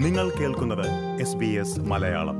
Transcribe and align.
നിങ്ങൾ 0.00 0.30
കേൾക്കുന്നത് 0.30 1.20
S 1.20 1.36
B 1.36 1.46
S 1.46 1.80
Malayalam. 1.80 2.36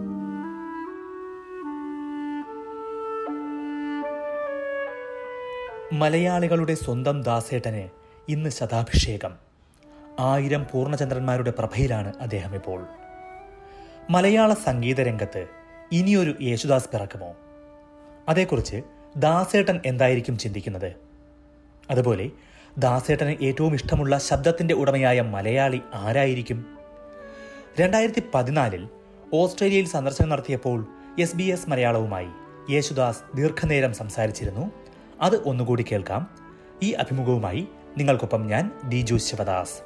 മലയാളികളുടെ 5.92 6.74
സ്വന്തം 6.74 7.22
ദാസേട്ടന് 7.22 7.88
ഇന്ന് 8.28 8.50
ശതാഭിഷേകം 8.50 9.34
ആയിരം 10.20 10.66
പൂർണചന്ദ്രന്മാരുടെ 10.72 11.50
പ്രഭയിലാണ് 11.50 12.12
അദ്ദേഹം 12.20 12.54
ഇപ്പോൾ. 12.54 12.86
മലയാള 14.10 14.54
സംഗീത 14.54 15.00
രംഗത്ത് 15.00 15.46
ഇനിയൊരു 15.92 16.34
യേശുദാസ് 16.42 16.88
പിറക്കുമോ? 16.88 17.36
അതേക്കുറിച്ച് 18.28 18.82
ദാസേട്ടൻ 19.16 19.80
എന്തായിരിക്കും 19.86 20.38
ചിന്തിക്കുന്നത്? 20.38 20.94
അതുപോലെ 21.90 22.30
ദാസേട്ടന് 22.78 23.44
ഏറ്റവും 23.44 23.74
ഇഷ്ടമുള്ള 23.74 24.18
ശബ്ദത്തിന്റെ 24.18 24.74
ഉടമയായ 24.74 25.20
മലയാളി 25.20 25.80
ആരായിരിക്കും? 25.94 26.79
രണ്ടായിരത്തി 27.78 28.22
പതിനാലിൽ 28.34 28.88
ഓസ്ട്രേലിയയിൽ 29.34 29.86
സന്ദർശനം 29.86 30.28
നടത്തിയപ്പോൾ 30.28 30.86
എസ് 31.20 31.36
ബി 31.36 31.42
എസ് 31.42 31.70
മലയാളവുമായി 31.70 32.26
യേശുദാസ് 32.70 33.36
ദീർഘനേരം 33.36 33.92
സംസാരിച്ചിരുന്നു. 33.94 34.70
അത് 35.20 35.42
ഒന്നുകൂടി 35.44 35.84
കേൾക്കാം. 35.92 36.28
ഈ 36.82 36.92
അഭിമുഖവുമായി 36.92 37.68
നിങ്ങൾക്കൊപ്പം 37.98 38.46
ഞാൻ 38.46 38.70
ദിജു 38.88 39.16
ശിവദാസ്. 39.16 39.80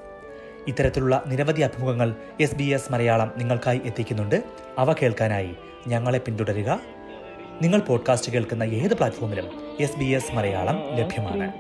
ഇത്തരത്തിലുള്ള 0.69 1.23
നിരവധി 1.27 1.61
അഭിമുഖങ്ങൾ 1.61 2.15
എസ് 2.41 2.55
ബി 2.55 2.65
എസ് 2.65 2.93
മലയാളം 2.93 3.33
നിങ്ങൾക്കായി 3.37 3.81
എത്തിക്കുന്നുണ്ട്. 3.85 4.43
അവ 4.79 4.93
കേൾക്കാനായി 4.93 5.51
ഞങ്ങളെ 5.87 6.19
പിന്തുടരുക. 6.19 6.81
നിങ്ങൾ 7.63 7.81
പോഡ്കാസ്റ്റ് 7.81 8.33
കേൾക്കുന്ന 8.33 8.63
ഏത് 8.63 8.95
പ്ലാറ്റ്ഫോമിലും 8.95 9.47
എസ് 9.81 9.97
ബി 9.97 10.05
എസ് 10.05 10.35
മലയാളം 10.35 10.83
ലഭ്യമാണ്. 10.97 11.53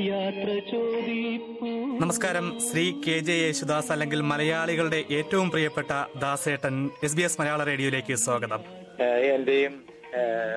യാത്ര 0.00 0.48
ചോദിപ്പൂ 0.48 0.95
നമസ്കാരം. 2.06 2.46
ശ്രീ 2.64 2.82
കെ 3.04 3.14
ജെ 3.18 3.32
യേശുദാസ് 3.32 3.88
അല്ലെങ്കിൽ 3.92 4.20
മലയാളികളുടെ 4.30 4.98
ഏറ്റവും 5.16 5.50
പ്രിയപ്പെട്ട 5.50 5.92
ദാസേട്ടൻ 6.22 6.74
എസ് 7.06 7.16
ബി 7.16 7.22
എസ് 7.22 7.38
മലയാള 7.40 7.62
റേഡിയോയിലേക്ക് 7.64 8.14
സ്വാഗതം. 8.24 8.60
എന്റെയും 9.36 9.72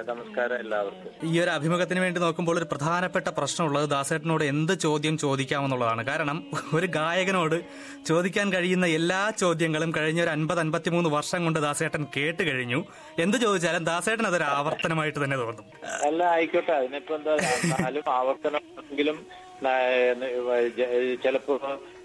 നമസ്കാരം 0.09 0.55
എല്ലാവർക്കും. 0.59 1.11
ഈ 1.29 1.39
ഒരു 1.39 1.49
അഭിമുഖത്തിന് 1.49 1.99
വേണ്ടി 1.99 2.19
നോക്കുമ്പോൾ 2.21 2.57
ഒരു 2.57 2.67
പ്രധാനപ്പെട്ട 2.71 3.27
പ്രശ്നമുള്ളത് 3.37 3.89
ദാസേട്ടനോട് 3.89 4.43
എന്ത് 4.43 4.73
ചോദ്യം 4.79 5.17
ചോദിക്കാമെന്നുള്ളതാണ്. 5.17 6.03
കാരണം 6.05 6.37
ഒരു 6.73 6.87
ഗായകനോട് 6.97 7.57
ചോദിക്കാൻ 8.05 8.53
കഴിയുന്ന 8.53 8.85
എല്ലാ 8.99 9.21
ചോദ്യങ്ങളും 9.43 9.91
കഴിഞ്ഞ 9.97 10.21
ഒരു 10.23 10.29
അൻപത് 10.29 10.59
അൻപത്തിമൂന്ന് 10.59 11.09
വർഷം 11.09 11.43
കൊണ്ട് 11.43 11.59
ദാസേട്ടൻ 11.59 12.05
കേട്ട് 12.17 12.43
കഴിഞ്ഞു. 12.49 12.79
എന്ത് 13.19 13.37
ചോദിച്ചാലും 13.37 13.83
ദാസേട്ടൻ 13.83 14.27
അതൊരു 14.27 14.47
ആവർത്തനമായിട്ട് 14.57 15.19
തന്നെ 15.23 15.37
തോന്നും. 15.43 15.65
അല്ല 16.07 16.23
ആയിക്കോട്ടെ. 16.23 16.71
അതിനിപ്പോ 16.71 17.15
എന്താ? 17.15 17.37
ആവർത്തനം 18.19 18.59
ചിലപ്പോ 21.23 21.55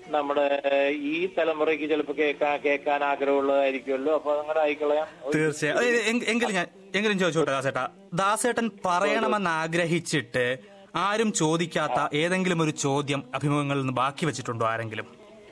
നമ്മുടെ 0.08 0.62
ഈ 0.90 1.28
തലമുറയ്ക്ക് 1.38 1.90
ചിലപ്പോ 1.90 2.14
കേൾക്കാൻ 2.18 2.60
കേൾക്കാൻ 2.60 3.04
ആഗ്രഹമുള്ളതായിരിക്കുമല്ലോ. 3.04 4.14
അപ്പൊ 4.14 4.36
അങ്ങനെ 4.36 4.60
ആയിക്കളയാം. 4.60 5.06
തീർച്ചയായും. 5.34 6.22
എങ്കിലും 6.26 6.54
ഞാൻ 6.54 6.66
എങ്കിലും 6.94 7.18
ചോദിച്ചോട്ടെ 7.18 7.50
ദാസേട്ടാ? 7.50 7.88
ദാസേട്ടൻ 8.14 8.70
പറയണമെന്ന് 8.86 9.50
ആഗ്രഹിച്ചിട്ട് 9.50 10.58
ആരും 10.96 11.32
ചോദിക്കാത്ത 11.32 12.16
ഏതെങ്കിലും 12.16 12.62
ഒരു 12.62 12.70
ചോദ്യം 12.70 13.24
അഭിമുഖങ്ങളിൽ 13.34 13.80
നിന്ന് 13.80 13.92
ബാക്കി 13.92 14.26
വെച്ചിട്ടുണ്ടോ 14.26 14.66
ആരെങ്കിലും? 14.66 15.06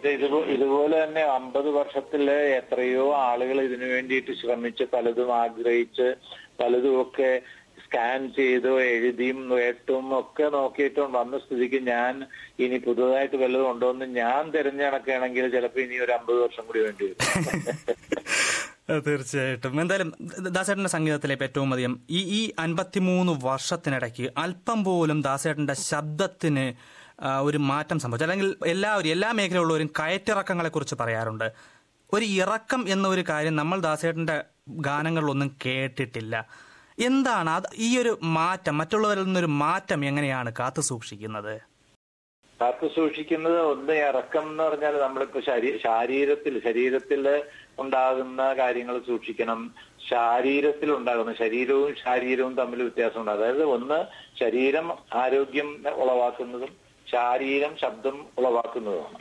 ഇത് 0.05 0.25
ഇതുപോലെ 0.51 1.05
തന്നെ 1.05 1.21
അമ്പത് 1.21 1.69
വർഷത്തിൽ 1.71 2.31
എത്രയോ 2.31 3.15
ആളുകൾ 3.15 3.61
ഇതിനു 3.61 3.85
വേണ്ടിയിട്ട് 3.85 4.33
ശ്രമിച്ച് 4.33 4.85
പലതും 4.85 5.37
ആഗ്രഹിച്ച് 5.37 6.15
പലതും 6.61 7.03
ഒക്കെ 7.03 7.43
സ്കാൻ 7.93 8.33
ചെയ്തോ 8.33 8.81
എഴുതിയും 8.83 9.49
വേട്ടും 9.49 10.19
ഒക്കെ 10.19 10.43
നോക്കിയിട്ടും 10.43 11.13
വന്ന 11.13 11.39
സ്ഥിതിക്ക് 11.39 11.83
ഞാൻ 11.87 12.15
ഇനി 12.59 12.79
പുതുതായിട്ട് 12.79 13.37
വല്ലതും 13.37 13.71
ഉണ്ടോ 13.71 13.91
എന്ന് 13.91 14.05
ഞാൻ 14.05 14.51
തിരഞ്ഞെടുക്കുകയാണെങ്കിൽ 14.51 15.51
ചിലപ്പോൾ 15.51 15.81
ഇനി 15.81 15.99
ഒരു 15.99 16.13
അമ്പത് 16.13 16.39
വർഷം 16.43 16.67
കൂടി 16.67 16.81
വേണ്ടി 16.81 17.05
വരും. 17.05 17.19
തീർച്ചയായിട്ടും. 19.07 19.81
എന്തായാലും 19.81 20.09
ദാസേട്ടന്റെ 20.39 20.91
സംഗീതത്തിലെ 20.91 21.37
ഏറ്റവും 21.43 21.73
അധികം 21.75 22.01
ഈ 22.11 22.21
ഈ 22.39 22.53
അൻപത്തിമൂന്ന് 22.59 23.33
വർഷത്തിനിടയ്ക്ക് 23.45 24.33
അല്പം 24.39 24.85
പോലും 24.85 25.23
ദാസേട്ടന്റെ 25.23 25.75
ശബ്ദത്തിന് 25.75 26.67
ഒരു 27.43 27.59
മാറ്റം 27.59 27.99
സംഭവിച്ചു. 27.99 28.25
അല്ലെങ്കിൽ 28.25 28.57
എല്ലാവരും 28.67 29.11
എല്ലാ 29.11 29.33
മേഖലയുള്ളവരും 29.33 29.87
കയറ്റിറക്കങ്ങളെ 30.01 30.69
കുറിച്ച് 30.69 30.95
പറയാറുണ്ട്. 31.01 31.49
ഒരു 32.13 32.25
ഇറക്കം 32.25 32.85
എന്നൊരു 32.89 33.25
കാര്യം 33.29 33.57
നമ്മൾ 33.57 33.81
ദാസേട്ടന്റെ 33.81 34.45
ഗാനങ്ങളിലൊന്നും 34.69 35.57
കേട്ടിട്ടില്ല. 35.67 36.35
എന്താണ് 36.99 37.51
അത്? 37.51 37.65
ഈ 37.77 37.99
ഒരു 37.99 38.19
മാറ്റം 38.23 38.79
മറ്റുള്ളവരിൽ 38.79 39.25
നിന്നൊരു 39.25 39.47
മാറ്റം 39.47 40.05
എങ്ങനെയാണ് 40.05 40.53
കാത്തു 40.59 40.81
സൂക്ഷിക്കുന്നത്? 40.81 41.61
കാത്തു 42.61 42.87
സൂക്ഷിക്കുന്നത് 42.87 43.61
ഒന്ന് 43.61 43.93
ഇറക്കം 43.93 44.51
എന്ന് 44.51 44.63
പറഞ്ഞാൽ 44.63 45.01
നമ്മളിപ്പോ 45.01 45.41
ശരീ- 45.41 45.83
ശാരീരത്തിൽ 45.83 46.63
ശരീരത്തിൽ 46.65 47.43
ഉണ്ടാകുന്ന 47.79 48.53
കാര്യങ്ങൾ 48.53 48.99
സൂക്ഷിക്കണം. 48.99 49.75
ശാരീരത്തിൽ 50.11 50.93
ഉണ്ടാകുന്ന 50.93 51.35
ശരീരവും 51.35 51.95
ശാരീരവും 52.05 52.55
തമ്മിൽ 52.55 52.83
വ്യത്യാസമുണ്ട് 52.83 53.31
അതായത് 53.31 53.65
ഒന്ന് 53.65 54.05
ശരീരം 54.41 54.99
ആരോഗ്യം 55.15 55.85
ഉളവാക്കുന്നതും 55.95 56.77
ശാരീരം 57.13 57.77
ശബ്ദം 57.77 58.27
ഉളവാക്കുന്നതുമാണ്. 58.39 59.19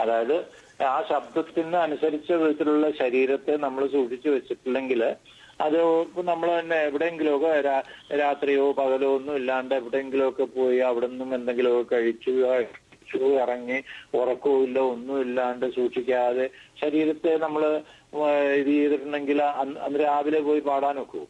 അതായത് 0.00 0.44
ആ 0.82 1.02
ശബ്ദത്തിന് 1.08 1.76
അനുസരിച്ച 1.76 2.32
വിധത്തിലുള്ള 2.32 2.90
ശരീരത്തെ 2.90 3.56
നമ്മൾ 3.56 3.86
സൂക്ഷിച്ചു 3.86 4.28
വെച്ചിട്ടില്ലെങ്കിൽ 4.28 5.16
അത് 5.60 5.78
നമ്മൾ 6.26 6.48
തന്നെ 6.52 6.76
എവിടെയെങ്കിലുമൊക്കെ 6.88 7.52
രാത്രിയോ 8.20 8.66
പകലോ 8.78 9.08
ഒന്നും 9.16 9.36
ഇല്ലാണ്ട് 9.36 9.74
എവിടെയെങ്കിലുമൊക്കെ 9.74 10.46
പോയി 10.52 10.78
അവിടെ 10.88 11.06
നിന്നും 11.06 11.30
എന്തെങ്കിലുമൊക്കെ 11.34 11.94
കഴിച്ചു 11.94 12.32
കഴിച്ചു 12.42 13.30
ഇറങ്ങി 13.42 13.78
ഉറക്കവും 14.18 14.62
ഇല്ല 14.64 14.78
ഒന്നും 14.92 15.16
ഇല്ലാണ്ട് 15.20 15.66
സൂക്ഷിക്കാതെ 15.76 16.46
ശരീരത്തെ 16.82 17.32
നമ്മൾ 17.44 17.62
ഇത് 18.58 18.70
ചെയ്തിട്ടുണ്ടെങ്കിൽ 18.70 19.40
അന്ന് 19.62 19.98
രാവിലെ 20.02 20.40
പോയി 20.40 20.62
പാടാൻ 20.68 20.98
ഒക്കുമോ 21.02 21.26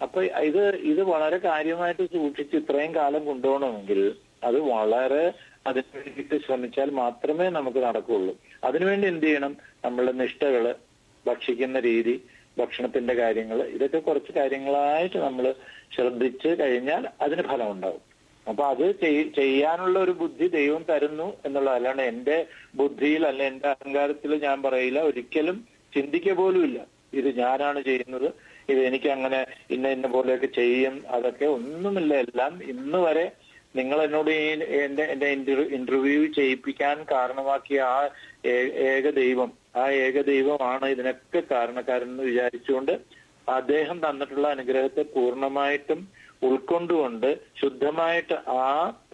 അപ്പൊ 0.00 0.20
ഇത് 0.48 0.62
ഇത് 0.90 1.02
വളരെ 1.10 1.38
കാര്യമായിട്ട് 1.44 2.04
സൂക്ഷിച്ച് 2.14 2.56
ഇത്രയും 2.56 2.94
കാലം 2.94 3.22
കൊണ്ടുപോകണമെങ്കിൽ 3.26 4.00
അത് 4.42 4.58
വളരെ 4.72 5.24
അതിനു 5.66 5.90
വേണ്ടിയിട്ട് 5.96 6.36
ശ്രമിച്ചാൽ 6.46 6.88
മാത്രമേ 6.98 7.46
നമുക്ക് 7.48 7.80
നടക്കുകയുള്ളൂ. 7.84 8.32
അതിനുവേണ്ടി 8.62 9.06
എന്ത് 9.08 9.26
ചെയ്യണം? 9.26 9.52
നമ്മളുടെ 9.84 10.12
നിഷ്ഠകൾ 10.18 10.64
ഭക്ഷിക്കുന്ന 11.26 11.78
രീതി 11.80 12.14
ഭക്ഷണത്തിന്റെ 12.56 13.14
കാര്യങ്ങൾ 13.14 13.58
ഇതൊക്കെ 13.74 14.00
കുറച്ച് 14.00 14.32
കാര്യങ്ങളായിട്ട് 14.32 15.18
നമ്മൾ 15.18 15.46
ശ്രദ്ധിച്ച് 15.94 16.50
കഴിഞ്ഞാൽ 16.60 17.04
അതിന് 17.20 17.42
ഫലം 17.42 17.70
ഉണ്ടാവും 17.74 18.02
അപ്പൊ 18.46 18.62
അത് 18.72 18.84
ചെയ്യാനുള്ള 19.38 19.96
ഒരു 19.98 20.14
ബുദ്ധി 20.22 20.46
ദൈവം 20.56 20.82
തരുന്നു 20.90 21.28
എന്നുള്ളത് 21.46 21.76
അല്ലാണ്ട് 21.76 22.02
എന്റെ 22.12 22.36
ബുദ്ധിയിൽ 22.80 23.22
അല്ല 23.26 23.42
എന്റെ 23.42 23.68
അഹങ്കാരത്തിൽ 23.68 24.32
ഞാൻ 24.44 24.58
പറയില്ല. 24.66 24.98
ഒരിക്കലും 25.10 25.56
ചിന്തിക്കുക 25.92 26.34
പോലും 26.34 26.62
ഇല്ല. 26.68 26.78
ഇത് 27.12 27.28
ഞാനാണ് 27.38 27.80
ചെയ്യുന്നത് 27.82 28.28
ഇത് 28.68 28.80
എനിക്ക് 28.88 29.08
അങ്ങനെ 29.14 29.40
ഇന്ന 29.70 29.88
ഇന്ന 29.88 30.06
പോലെയൊക്കെ 30.08 30.48
ചെയ്യും 30.58 30.94
അതൊക്കെ 31.16 31.46
ഒന്നുമില്ല. 31.56 32.12
എല്ലാം 32.24 32.52
ഇന്ന് 32.72 33.00
വരെ 33.06 33.26
നിങ്ങൾ 33.74 33.98
എന്നോട് 34.06 34.30
ഈ 34.32 34.42
എന്റെ 34.80 35.04
എന്റെ 35.12 35.28
ഇന്റർവ്യൂ 35.78 36.22
ചെയ്യിപ്പിക്കാൻ 36.38 36.96
കാരണമാക്കിയ 37.12 37.80
ആ 37.88 37.98
ഏക 38.90 39.06
ദൈവം 39.20 39.50
ആ 39.74 39.84
ഏകദൈവമാണ് 40.06 40.86
ഇതിനൊക്കെ 40.94 41.40
കാരണക്കാരൻ 41.52 42.08
എന്ന് 42.12 42.24
വിചാരിച്ചുകൊണ്ട് 42.30 42.92
അദ്ദേഹം 43.58 43.96
തന്നിട്ടുള്ള 44.04 44.46
അനുഗ്രഹത്തെ 44.54 45.02
പൂർണമായിട്ടും 45.14 46.00
ഉൾക്കൊണ്ടുകൊണ്ട് 46.46 47.28
ശുദ്ധമായിട്ട് 47.60 48.36
ആ 48.54 48.64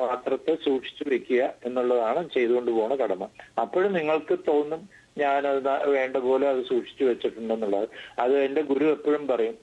പാത്രത്തെ 0.01 0.53
സൂക്ഷിച്ചു 0.65 1.05
വെക്കുക 1.13 1.43
എന്നുള്ളതാണ് 1.67 2.21
ചെയ്തുകൊണ്ട് 2.37 2.71
പോണ 2.79 2.93
കടമ. 3.03 3.25
അപ്പോഴും 3.63 3.91
നിങ്ങൾക്ക് 3.99 4.37
തോന്നും 4.49 4.81
ഞാൻ 5.23 5.47
അത് 5.51 5.69
വേണ്ട 5.97 6.17
പോലെ 6.27 6.47
അത് 6.53 6.63
സൂക്ഷിച്ചു 6.71 7.05
വെച്ചിട്ടുണ്ടെന്നുള്ളത്. 7.05 7.87
അത് 8.23 8.35
എന്റെ 8.47 8.63
ഗുരു 8.71 8.87
എപ്പോഴും 8.97 9.25
പറയും 9.33 9.57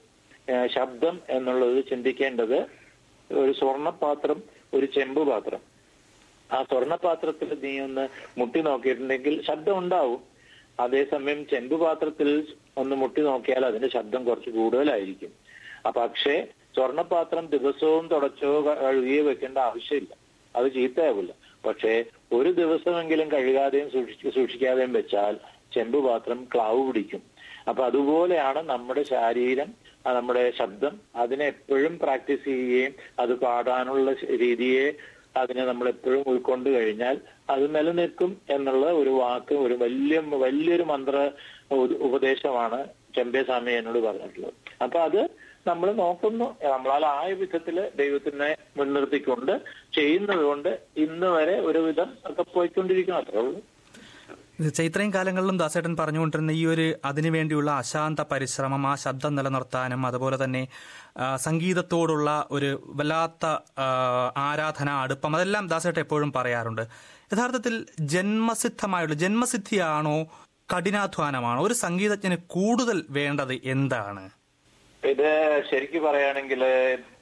ശബ്ദം 0.76 1.16
എന്നുള്ളത് 1.36 1.78
ചിന്തിക്കേണ്ടത് 1.92 2.58
ഒരു 3.30 3.52
സ്വർണപാത്രം 3.60 4.40
ഒരു 4.76 4.86
ചെമ്പ് 4.96 5.22
പാത്രം. 5.30 5.62
ആ 6.50 6.58
സ്വർണപാത്രത്തിൽ 6.72 7.50
നീ 7.64 7.74
ഒന്ന് 7.88 8.06
മുട്ടി 8.40 8.60
നോക്കിയിട്ടുണ്ടെങ്കിൽ 8.70 9.36
ശബ്ദം 9.50 9.78
ഉണ്ടാവും. 9.84 10.22
അതേസമയം 10.80 11.48
ചെമ്പ് 11.48 11.76
പാത്രത്തിൽ 11.80 12.48
ഒന്ന് 12.78 12.96
മുട്ടി 12.96 13.22
നോക്കിയാൽ 13.22 13.66
അതിന്റെ 13.66 13.90
ശബ്ദം 13.90 14.24
കുറച്ച് 14.24 14.50
കൂടുതലായിരിക്കും. 14.50 15.32
പക്ഷേ 15.92 16.48
സ്വർണപാത്രം 16.76 17.46
ദിവസവും 17.46 18.08
തുടച്ചോ 18.08 18.78
കഴുകിയോ 18.82 19.24
വെക്കേണ്ട 19.24 19.58
ആവശ്യമില്ല. 19.58 20.14
അത് 20.56 20.74
ചീത്തയാവില്ല. 20.74 21.32
പക്ഷേ 21.66 22.06
ഒരു 22.34 22.52
ദിവസമെങ്കിലും 22.52 23.32
കഴുകാതെയും 23.32 23.92
സൂക്ഷിച്ച് 23.92 24.30
സൂക്ഷിക്കാതെയും 24.30 24.94
വെച്ചാൽ 24.94 25.38
ചെമ്പ് 25.74 26.04
പാത്രം 26.04 26.48
ക്ലാവ് 26.54 26.88
പിടിക്കും. 26.88 27.22
അപ്പൊ 27.70 27.86
അതുപോലെയാണ് 27.86 28.62
നമ്മുടെ 28.70 29.04
ശരീരം 29.04 29.70
നമ്മുടെ 30.08 30.52
ശബ്ദം. 30.58 31.00
അതിനെ 31.16 31.46
എപ്പോഴും 31.46 32.00
പ്രാക്ടീസ് 32.00 32.46
ചെയ്യുകയും 32.46 32.94
അത് 33.20 33.34
പാടാനുള്ള 33.40 34.16
രീതിയെ 34.36 34.94
അതിനെ 35.36 35.66
നമ്മൾ 35.66 35.88
എപ്പോഴും 35.88 36.24
ഉൾക്കൊണ്ട് 36.28 36.70
കഴിഞ്ഞാൽ 36.70 37.22
അത് 37.50 37.76
നിലനിൽക്കും 37.76 38.42
എന്നുള്ള 38.50 38.86
ഒരു 38.92 39.10
വാക്ക് 39.10 39.56
ഒരു 39.56 39.74
വലിയ 39.74 40.20
വലിയൊരു 40.20 40.84
മന്ത്ര 40.84 41.32
ഉപദേശമാണ് 42.00 42.86
ചെമ്പേ 43.16 43.44
സ്വാമി 43.44 43.72
എന്നോട് 43.72 44.00
പറഞ്ഞിട്ടുള്ളത്. 44.00 44.54
അപ്പൊ 44.84 45.00
അത് 45.00 45.30
നമ്മൾ 45.68 45.92
നോക്കുന്നു. 45.92 46.58
നമ്മളാൽ 46.64 47.06
ആയ 47.06 47.34
വിധത്തിൽ 47.34 47.92
ദൈവത്തിനെ 47.96 48.56
മുൻനിർത്തിക്കൊണ്ട് 48.78 49.62
ചെയ്യുന്നത് 49.94 50.44
കൊണ്ട് 50.44 50.80
ഇന്ന് 50.96 51.28
വരെ 51.28 51.60
ഒരുവിധം 51.60 52.18
ഒക്കെ 52.26 52.44
പോയിക്കൊണ്ടിരിക്കണം 52.54 53.18
അത്രേ 53.18 53.40
ഉള്ളൂ. 53.40 53.62
ഇത് 54.60 54.82
ഇത്രയും 54.82 55.14
കാലങ്ങളിലും 55.14 55.58
ദാസേട്ടൻ 55.58 55.98
പറഞ്ഞുകൊണ്ടിരുന്ന 55.98 56.52
ഈ 56.52 56.66
ഒരു 56.66 56.96
അതിനുവേണ്ടിയുള്ള 57.06 57.72
അശാന്ത 57.72 58.20
പരിശ്രമം 58.32 58.88
ആ 58.88 58.96
ശബ്ദം 58.96 59.36
നിലനിർത്താനും 59.36 60.06
അതുപോലെ 60.06 60.44
തന്നെ 60.44 60.68
സംഗീതത്തോടുള്ള 61.36 62.48
ഒരു 62.52 62.70
വല്ലാത്ത 62.88 63.46
ആരാധന 64.38 64.90
അടുപ്പം 64.90 65.36
അതെല്ലാം 65.36 65.68
ദാസേട്ടൻ 65.68 66.02
എപ്പോഴും 66.02 66.34
പറയാറുണ്ട്. 66.34 66.82
യഥാർത്ഥത്തിൽ 67.34 67.86
ജന്മസിദ്ധമായുള്ള 68.00 69.14
ജന്മസിദ്ധിയാണോ 69.14 70.18
കഠിനാധ്വാനമാണോ? 70.74 71.60
ഒരു 71.64 71.74
സംഗീതജ്ഞന് 71.74 72.38
കൂടുതൽ 72.48 73.06
വേണ്ടത് 73.10 73.54
എന്താണ്? 73.54 74.30
ഇത് 75.04 75.30
ശരിക്കും 75.72 76.04
പറയുകയാണെങ്കിൽ 76.04 76.64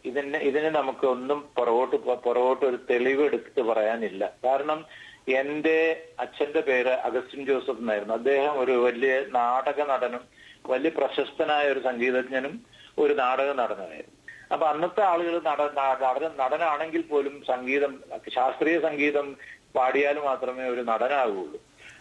ഇതിന് 0.05 0.37
ഇതിന് 0.37 0.69
നമുക്ക് 0.75 1.07
ഒന്നും 1.07 1.39
പുറകോട്ട് 1.57 1.95
പുറകോട്ട് 1.95 2.65
ഒരു 2.65 2.79
തെളിവ് 2.89 3.23
എടുത്ത് 3.23 3.61
പറയാനില്ല. 3.61 4.31
കാരണം 4.45 4.79
എന്റെ 5.27 5.77
അച്ഛന്റെ 6.19 6.61
പേര് 6.61 6.93
അഗസ്റ്റിൻ 7.07 7.45
ജോസഫ് 7.45 7.79
എന്നായിരുന്നു. 7.79 8.13
അദ്ദേഹം 8.13 8.59
ഒരു 8.59 8.73
വലിയ 8.83 9.13
നാടക 9.35 9.79
നടനും 9.91 10.23
വലിയ 10.69 10.91
പ്രശസ്തനായ 10.91 11.71
ഒരു 11.71 11.79
സംഗീതജ്ഞനും 11.79 12.53
ഒരു 12.97 13.13
നാടക 13.13 13.49
നടനായിരുന്നു 13.53 14.13
അപ്പൊ 14.51 14.65
അന്നത്തെ 14.67 15.03
ആളുകൾ 15.03 15.35
നട 15.47 15.61
ന- 15.77 15.99
നടന 16.01 16.27
നടനാണെങ്കിൽ 16.39 17.03
പോലും 17.03 17.35
സംഗീതം 17.47 17.93
ശാസ്ത്രീയ 18.29 18.79
സംഗീതം 18.79 19.27
പാടിയാൽ 19.75 20.17
മാത്രമേ 20.25 20.65
ഒരു 20.69 20.81
നടനാകുള്ളൂ 20.81 21.59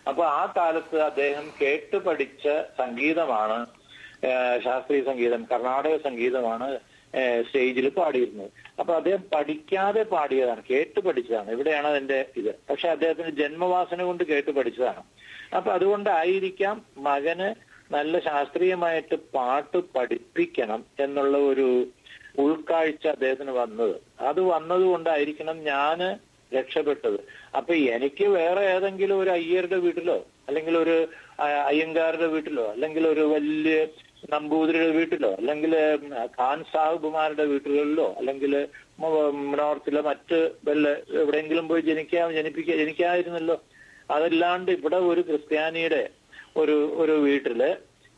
അപ്പൊ 0.08 0.24
ആ 0.32 0.52
കാലത്ത് 0.56 0.98
അദ്ദേഹം 1.02 1.46
കേട്ട് 1.60 1.96
പഠിച്ച 2.06 2.44
സംഗീതമാണ് 2.78 3.58
ശാസ്ത്രീയ 4.64 5.02
സംഗീതം 5.02 5.42
കർണാടക 5.44 5.96
സംഗീതമാണ് 6.04 6.68
സ്റ്റേജിൽ 7.42 7.88
പാടിയിരുന്നത്. 7.96 8.50
അപ്പൊ 8.78 8.94
അദ്ദേഹം 8.94 9.22
പഠിക്കാതെ 9.34 10.02
പാടിയതാണ് 10.02 10.62
കേട്ട് 10.70 11.00
പഠിച്ചതാണ്. 11.00 11.50
ഇവിടെയാണ് 11.50 11.86
അതിന്റെ 11.86 12.26
ഇത്. 12.36 12.58
പക്ഷെ 12.70 12.88
അദ്ദേഹത്തിന് 12.88 13.30
ജന്മവാസന 13.30 14.02
കൊണ്ട് 14.02 14.24
കേട്ട് 14.24 14.50
പഠിച്ചതാണ്. 14.50 15.02
അപ്പൊ 15.56 15.72
അതുകൊണ്ടായിരിക്കാം 15.72 16.82
മകന് 16.96 17.48
നല്ല 17.92 18.18
ശാസ്ത്രീയമായിട്ട് 18.18 19.14
പാട്ട് 19.34 19.78
പഠിപ്പിക്കണം 19.78 20.84
എന്നുള്ള 20.98 21.38
ഒരു 21.38 21.86
ഉൾക്കാഴ്ച 22.38 23.06
അദ്ദേഹത്തിന് 23.06 23.50
വന്നത്. 23.50 24.00
അത് 24.20 24.40
വന്നത് 24.40 24.82
കൊണ്ടായിരിക്കണം 24.82 25.62
ഞാൻ 25.62 26.18
രക്ഷപ്പെട്ടത്. 26.54 27.18
അപ്പൊ 27.56 27.74
എനിക്ക് 27.74 28.24
വേറെ 28.24 28.60
ഏതെങ്കിലും 28.60 29.18
ഒരു 29.18 29.30
അയ്യരുടെ 29.30 29.76
വീട്ടിലോ 29.76 30.26
അല്ലെങ്കിൽ 30.48 30.78
ഒരു 30.78 31.08
അയ്യങ്കാരുടെ 31.42 32.26
വീട്ടിലോ 32.26 32.70
അല്ലെങ്കിൽ 32.70 33.08
ഒരു 33.08 33.20
വലിയ 33.20 33.86
നമ്പൂതിരിയുടെ 34.32 34.90
വീട്ടിലോ 34.90 35.32
അല്ലെങ്കിൽ 35.32 35.72
ഖാൻ 36.38 36.64
സാഹിബുമാരുടെ 36.72 37.44
വീട്ടുകളിലോ 37.44 38.14
അല്ലെങ്കിൽ 38.18 38.52
നോർത്തിലെ 39.58 40.00
മറ്റ് 40.00 40.38
വല്ല 40.68 40.88
എവിടെയെങ്കിലും 41.22 41.68
പോയി 41.68 41.80
ജനിക്കാ 41.80 42.30
ജനിപ്പിക്ക 42.32 42.76
ജനിക്കായിരുന്നല്ലോ 42.76 43.56
അതല്ലാണ്ട് 44.10 44.72
ഇവിടെ 44.72 44.96
ഒരു 44.96 45.20
ക്രിസ്ത്യാനിയുടെ 45.20 46.02
ഒരു 46.56 46.94
ഒരു 46.96 47.12
വീട്ടിൽ 47.12 47.60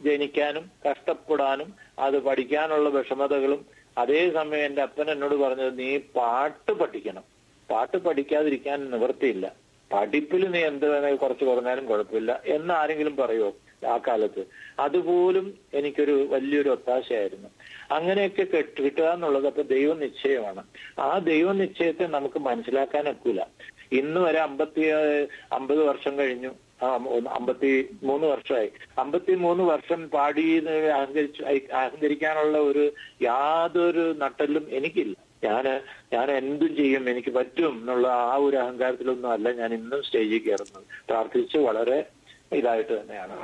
ജനിക്കാനും 0.00 0.70
കഷ്ടപ്പെടാനും 0.86 1.68
അത് 1.98 2.18
പഠിക്കാനുള്ള 2.22 2.88
വിഷമതകളും 2.88 3.60
അതേസമയം 3.98 4.64
എന്റെ 4.64 4.82
അപ്പൻ 4.82 5.10
എന്നോട് 5.10 5.34
പറഞ്ഞത് 5.34 5.78
നീ 5.78 5.96
പാട്ട് 6.16 6.72
പഠിക്കണം. 6.72 7.24
പാട്ട് 7.70 7.96
പഠിക്കാതിരിക്കാൻ 7.96 8.90
നിവൃത്തിയില്ല. 8.90 9.46
പഠിപ്പിൽ 9.90 10.50
നീ 10.50 10.60
എന്ത് 10.64 10.88
വേണമെങ്കിൽ 10.88 11.18
കുറച്ച് 11.18 11.44
കുറഞ്ഞാലും 11.44 11.86
കുഴപ്പമില്ല. 11.86 12.40
എന്ന് 12.46 12.74
ആരെങ്കിലും 12.74 13.16
പറയുമോ 13.16 13.50
ആ 13.84 14.00
കാലത്ത്. 14.06 14.46
അതുപോലും 14.80 15.54
എനിക്കൊരു 15.74 16.26
വലിയൊരു 16.30 16.68
ഒത്താശയായിരുന്നു. 16.68 17.48
അങ്ങനെയൊക്കെ 17.90 18.42
കെട്ടി 18.42 18.82
കിട്ടുക 18.82 19.04
എന്നുള്ളത് 19.04 19.46
അപ്പൊ 19.46 19.62
ദൈവ 19.62 19.94
നിശ്ചയമാണ്. 19.94 20.64
ആ 20.98 21.18
ദൈവ 21.18 21.52
നിശ്ചയത്തെ 21.52 22.04
നമുക്ക് 22.04 22.38
മനസ്സിലാക്കാൻ 22.38 23.08
ഒക്കില്ല 23.08 23.46
ഇന്ന് 23.92 24.20
വരെ 24.20 24.38
അമ്പത്തി 24.40 24.80
അമ്പത് 25.52 25.84
വർഷം 25.84 26.18
കഴിഞ്ഞു. 26.18 26.50
ആ, 26.82 26.86
അമ്പത്തി 27.30 27.98
മൂന്ന് 28.02 28.26
വർഷമായി. 28.26 28.70
അമ്പത്തി 28.98 29.34
മൂന്ന് 29.34 29.64
വർഷം 29.64 30.10
പാടി 30.10 30.64
അഹങ്കരിച്ചു 30.66 31.42
അഹങ്കരിക്കാനുള്ള 31.72 32.58
ഒരു 32.58 32.92
യാതൊരു 33.22 34.14
നട്ടലും 34.18 34.66
എനിക്കില്ല. 34.70 35.16
ഞാൻ 35.44 35.80
ഞാൻ 36.12 36.30
എന്തും 36.30 36.76
ചെയ്യും 36.76 37.10
എനിക്ക് 37.10 37.30
പറ്റും 37.30 37.80
എന്നുള്ള 37.80 38.08
ആ 38.08 38.36
ഒരു 38.36 38.56
അഹങ്കാരത്തിലൊന്നും 38.56 39.30
അല്ല 39.30 39.52
ഞാൻ 39.52 39.74
ഇന്നും 39.74 40.02
സ്റ്റേജിൽ 40.02 40.38
കയറുന്നത്. 40.38 40.84
പ്രാർത്ഥിച്ച് 41.08 41.58
വളരെ 41.58 42.04
ഇതായിട്ട് 42.52 43.00
തന്നെയാണ്. 43.00 43.36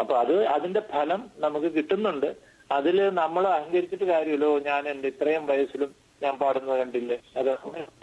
അപ്പൊ 0.00 0.14
അത് 0.16 0.46
അതിന്റെ 0.46 0.80
ഫലം 0.80 1.30
നമുക്ക് 1.38 1.66
കിട്ടുന്നുണ്ട്. 1.66 2.36
അതിൽ 2.70 3.10
നമ്മൾ 3.14 3.46
അഹങ്കരിച്ചിട്ട് 3.46 4.04
കാര്യമല്ലോ. 4.04 4.58
ഞാൻ 4.58 4.88
എന്റെ 4.88 5.08
ഇത്രയും 5.08 5.46
വയസ്സിലും 5.46 5.94
ഞാൻ 6.22 6.38
പാടുന്നത് 6.38 6.78
കണ്ടില്ലേ? 6.78 7.20
അത് 7.36 7.50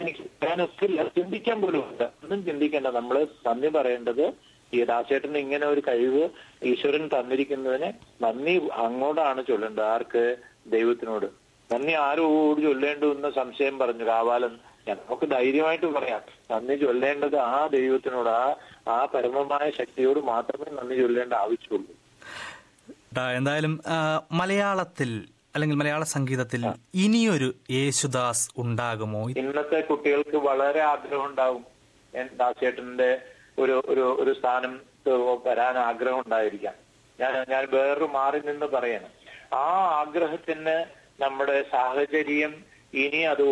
എനിക്ക് 0.00 0.46
ഞാനൊക്കില്ല 0.46 1.02
ചിന്തിക്കാൻ 1.02 1.60
പോലും 1.60 1.84
ഇല്ല. 1.92 2.04
ഒന്നും 2.24 2.44
ചിന്തിക്കേണ്ട. 2.44 2.86
നമ്മൾ 2.86 3.26
നന്ദി 3.46 3.68
പറയേണ്ടത് 3.68 4.32
ഈ 4.72 4.84
ദാസേട്ടന് 4.84 5.36
ഇങ്ങനെ 5.36 5.66
ഒരു 5.66 5.82
കഴിവ് 5.88 6.28
ഈശ്വരൻ 6.62 7.08
തന്നിരിക്കുന്നതിന് 7.08 7.92
നന്ദി 8.24 8.68
അങ്ങോട്ടാണ് 8.72 9.46
ചൊല്ലേണ്ടത്. 9.46 9.84
ആർക്ക്? 9.84 10.36
ദൈവത്തിനോട്. 10.66 11.26
നന്ദി 11.72 11.92
ആരോട് 11.92 12.62
ചൊല്ലേണ്ടു 12.62 13.30
സംശയം 13.30 13.78
പറഞ്ഞു 13.78 14.04
കാവാലൻ 14.04 14.58
ഞാൻ 14.90 14.98
നമുക്ക് 15.02 15.26
ധൈര്യമായിട്ട് 15.34 15.88
പറയാം. 15.96 16.22
നന്ദി 16.52 16.76
ചൊല്ലേണ്ടത് 16.84 17.36
ആ 17.48 17.66
ദൈവത്തിനോട് 17.76 18.30
ആ 18.42 18.44
ആ 18.88 18.98
പരമമായ 19.14 19.66
ശക്തിയോട് 19.80 20.20
മാത്രമേ 20.30 20.68
നന്ദി 20.78 20.96
ചൊല്ലേണ്ട 21.02 21.34
ആവശ്യമുള്ളൂ. 21.44 21.92
എന്തായാലും 23.38 23.72
മലയാളത്തിൽ 24.32 25.10
അല്ലെങ്കിൽ 25.54 25.76
മലയാള 25.76 26.02
സംഗീതത്തിൽ 26.14 26.62
ഇനിയൊരു 27.04 27.48
യേശുദാസ് 27.76 28.44
ഉണ്ടാകുമോ? 28.62 29.22
ഇന്നത്തെ 29.42 29.80
കുട്ടികൾക്ക് 29.88 30.38
വളരെ 30.48 30.80
ആഗ്രഹം 30.92 31.24
ഉണ്ടാകും 31.30 31.64
ദാസേട്ടന്റെ 32.40 33.10
ഒരു 33.62 33.74
ഒരു 33.92 34.04
ഒരു 34.22 34.32
സ്ഥാനം 34.38 34.72
വരാൻ 35.46 35.74
ആഗ്രഹം 35.88 36.20
ഉണ്ടായിരിക്കാം. 36.20 36.76
ഞാൻ 37.18 37.32
ഞാൻ 37.52 37.64
വേറൊരു 37.74 38.08
മാറി 38.18 38.40
നിന്ന് 38.48 38.66
പറയണം. 38.74 39.10
ആ 39.62 39.66
ആഗ്രഹത്തിന് 40.00 40.76
നമ്മുടെ 41.22 41.56
സാഹചര്യം 41.72 42.52
ഇനി 42.92 43.20
അത് 43.32 43.42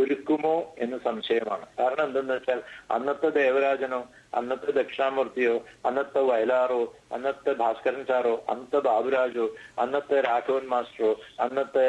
ഒരുക്കുമോ 0.00 0.54
എന്ന് 0.84 0.98
സംശയമാണ്. 1.06 1.66
കാരണം 1.78 2.04
എന്തെന്ന് 2.08 2.34
വെച്ചാൽ 2.36 2.60
അന്നത്തെ 2.94 3.28
ദേവരാജനോ 3.36 4.00
അന്നത്തെ 4.38 4.70
ദക്ഷിണാമൂർത്തിയോ 4.78 5.54
അന്നത്തെ 5.88 6.22
വയലാറോ 6.30 6.80
അന്നത്തെ 7.14 7.52
ഭാസ്കരൻ 7.62 8.02
സാറോ 8.10 8.34
അന്നത്തെ 8.52 8.80
ബാബുരാജോ 8.88 9.46
അന്നത്തെ 9.84 10.16
രാഘവൻ 10.28 10.66
മാസ്റ്ററോ 10.74 11.12
അന്നത്തെ 11.46 11.86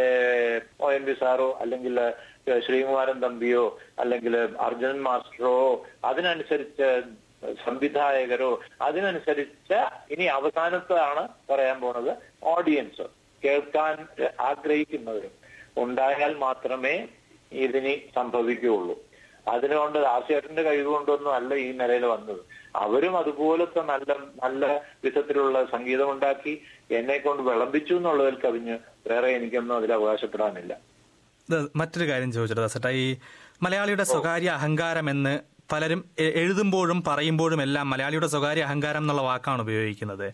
ഒ 0.86 0.92
എൻ 0.98 1.04
വി 1.10 1.16
സാറോ 1.24 1.50
അല്ലെങ്കിൽ 1.64 1.98
ശ്രീകുമാരൻ 2.68 3.18
തമ്പിയോ 3.26 3.66
അല്ലെങ്കിൽ 4.04 4.36
അർജുനൻ 4.68 5.02
മാസ്റ്ററോ 5.10 5.58
അതിനനുസരിച്ച് 6.12 6.90
സംവിധായകരോ 7.66 8.50
അതിനനുസരിച്ച് 8.88 9.80
ഇനി 10.14 10.26
അവസാനത്താണ് 10.40 11.24
പറയാൻ 11.52 11.78
പോണത് 11.82 12.12
ഓഡിയൻസ് 12.56 13.06
കേൾക്കാൻ 13.44 13.96
ആഗ്രഹിക്കുന്നവരും. 14.50 15.32
ഉണ്ടായാൽ 15.78 16.34
മാത്രമേ 16.46 16.96
ഇതിന് 17.66 17.94
സംഭവിക്കുകയുള്ളൂ. 18.18 18.96
അതിനുകൊണ്ട് 19.54 19.98
ദാസേട്ടന്റെ 20.00 20.64
കഴിവുകൊണ്ടൊന്നും 20.64 21.34
അല്ല 21.36 21.54
ഈ 21.56 21.72
നിലയിൽ 21.72 22.06
വന്നത്. 22.06 22.42
അവരും 22.76 23.18
അതുപോലത്തെ 23.18 23.82
നല്ല 23.92 24.12
നല്ല 24.44 24.66
വിധത്തിലുള്ള 25.06 25.64
സംഗീതം 25.72 26.10
ഉണ്ടാക്കി 26.12 26.54
എന്നെ 27.00 27.18
കൊണ്ട് 27.18 27.42
വിളമ്പിച്ചു 27.50 27.94
എന്നുള്ളതിൽ 27.94 28.38
കവിഞ്ഞ് 28.46 28.76
വേറെ 29.10 29.30
എനിക്കൊന്നും 29.38 29.76
അതിൽ 29.78 29.94
അവകാശപ്പെടാനില്ല. 29.94 30.74
മറ്റൊരു 31.76 32.06
കാര്യം 32.10 32.32
ചോദിച്ചിട്ട് 32.32 32.62
ദാസേട്ട. 32.62 32.88
ഈ 33.04 33.08
മലയാളിയുടെ 33.64 34.04
സ്വകാര്യ 34.04 34.50
അഹങ്കാരം 34.60 35.10
എന്ന് 35.10 35.34
പലരും 35.74 36.00
എഴുതുമ്പോഴും 36.42 37.04
പറയുമ്പോഴും 37.08 37.62
എല്ലാം 37.62 37.90
മലയാളിയുടെ 37.90 38.28
സ്വകാര്യ 38.28 38.64
അഹങ്കാരം 38.68 39.02
എന്നുള്ള 39.04 39.22
വാക്കാണ് 39.22 39.62
ഉപയോഗിക്കുന്നത്. 39.62 40.28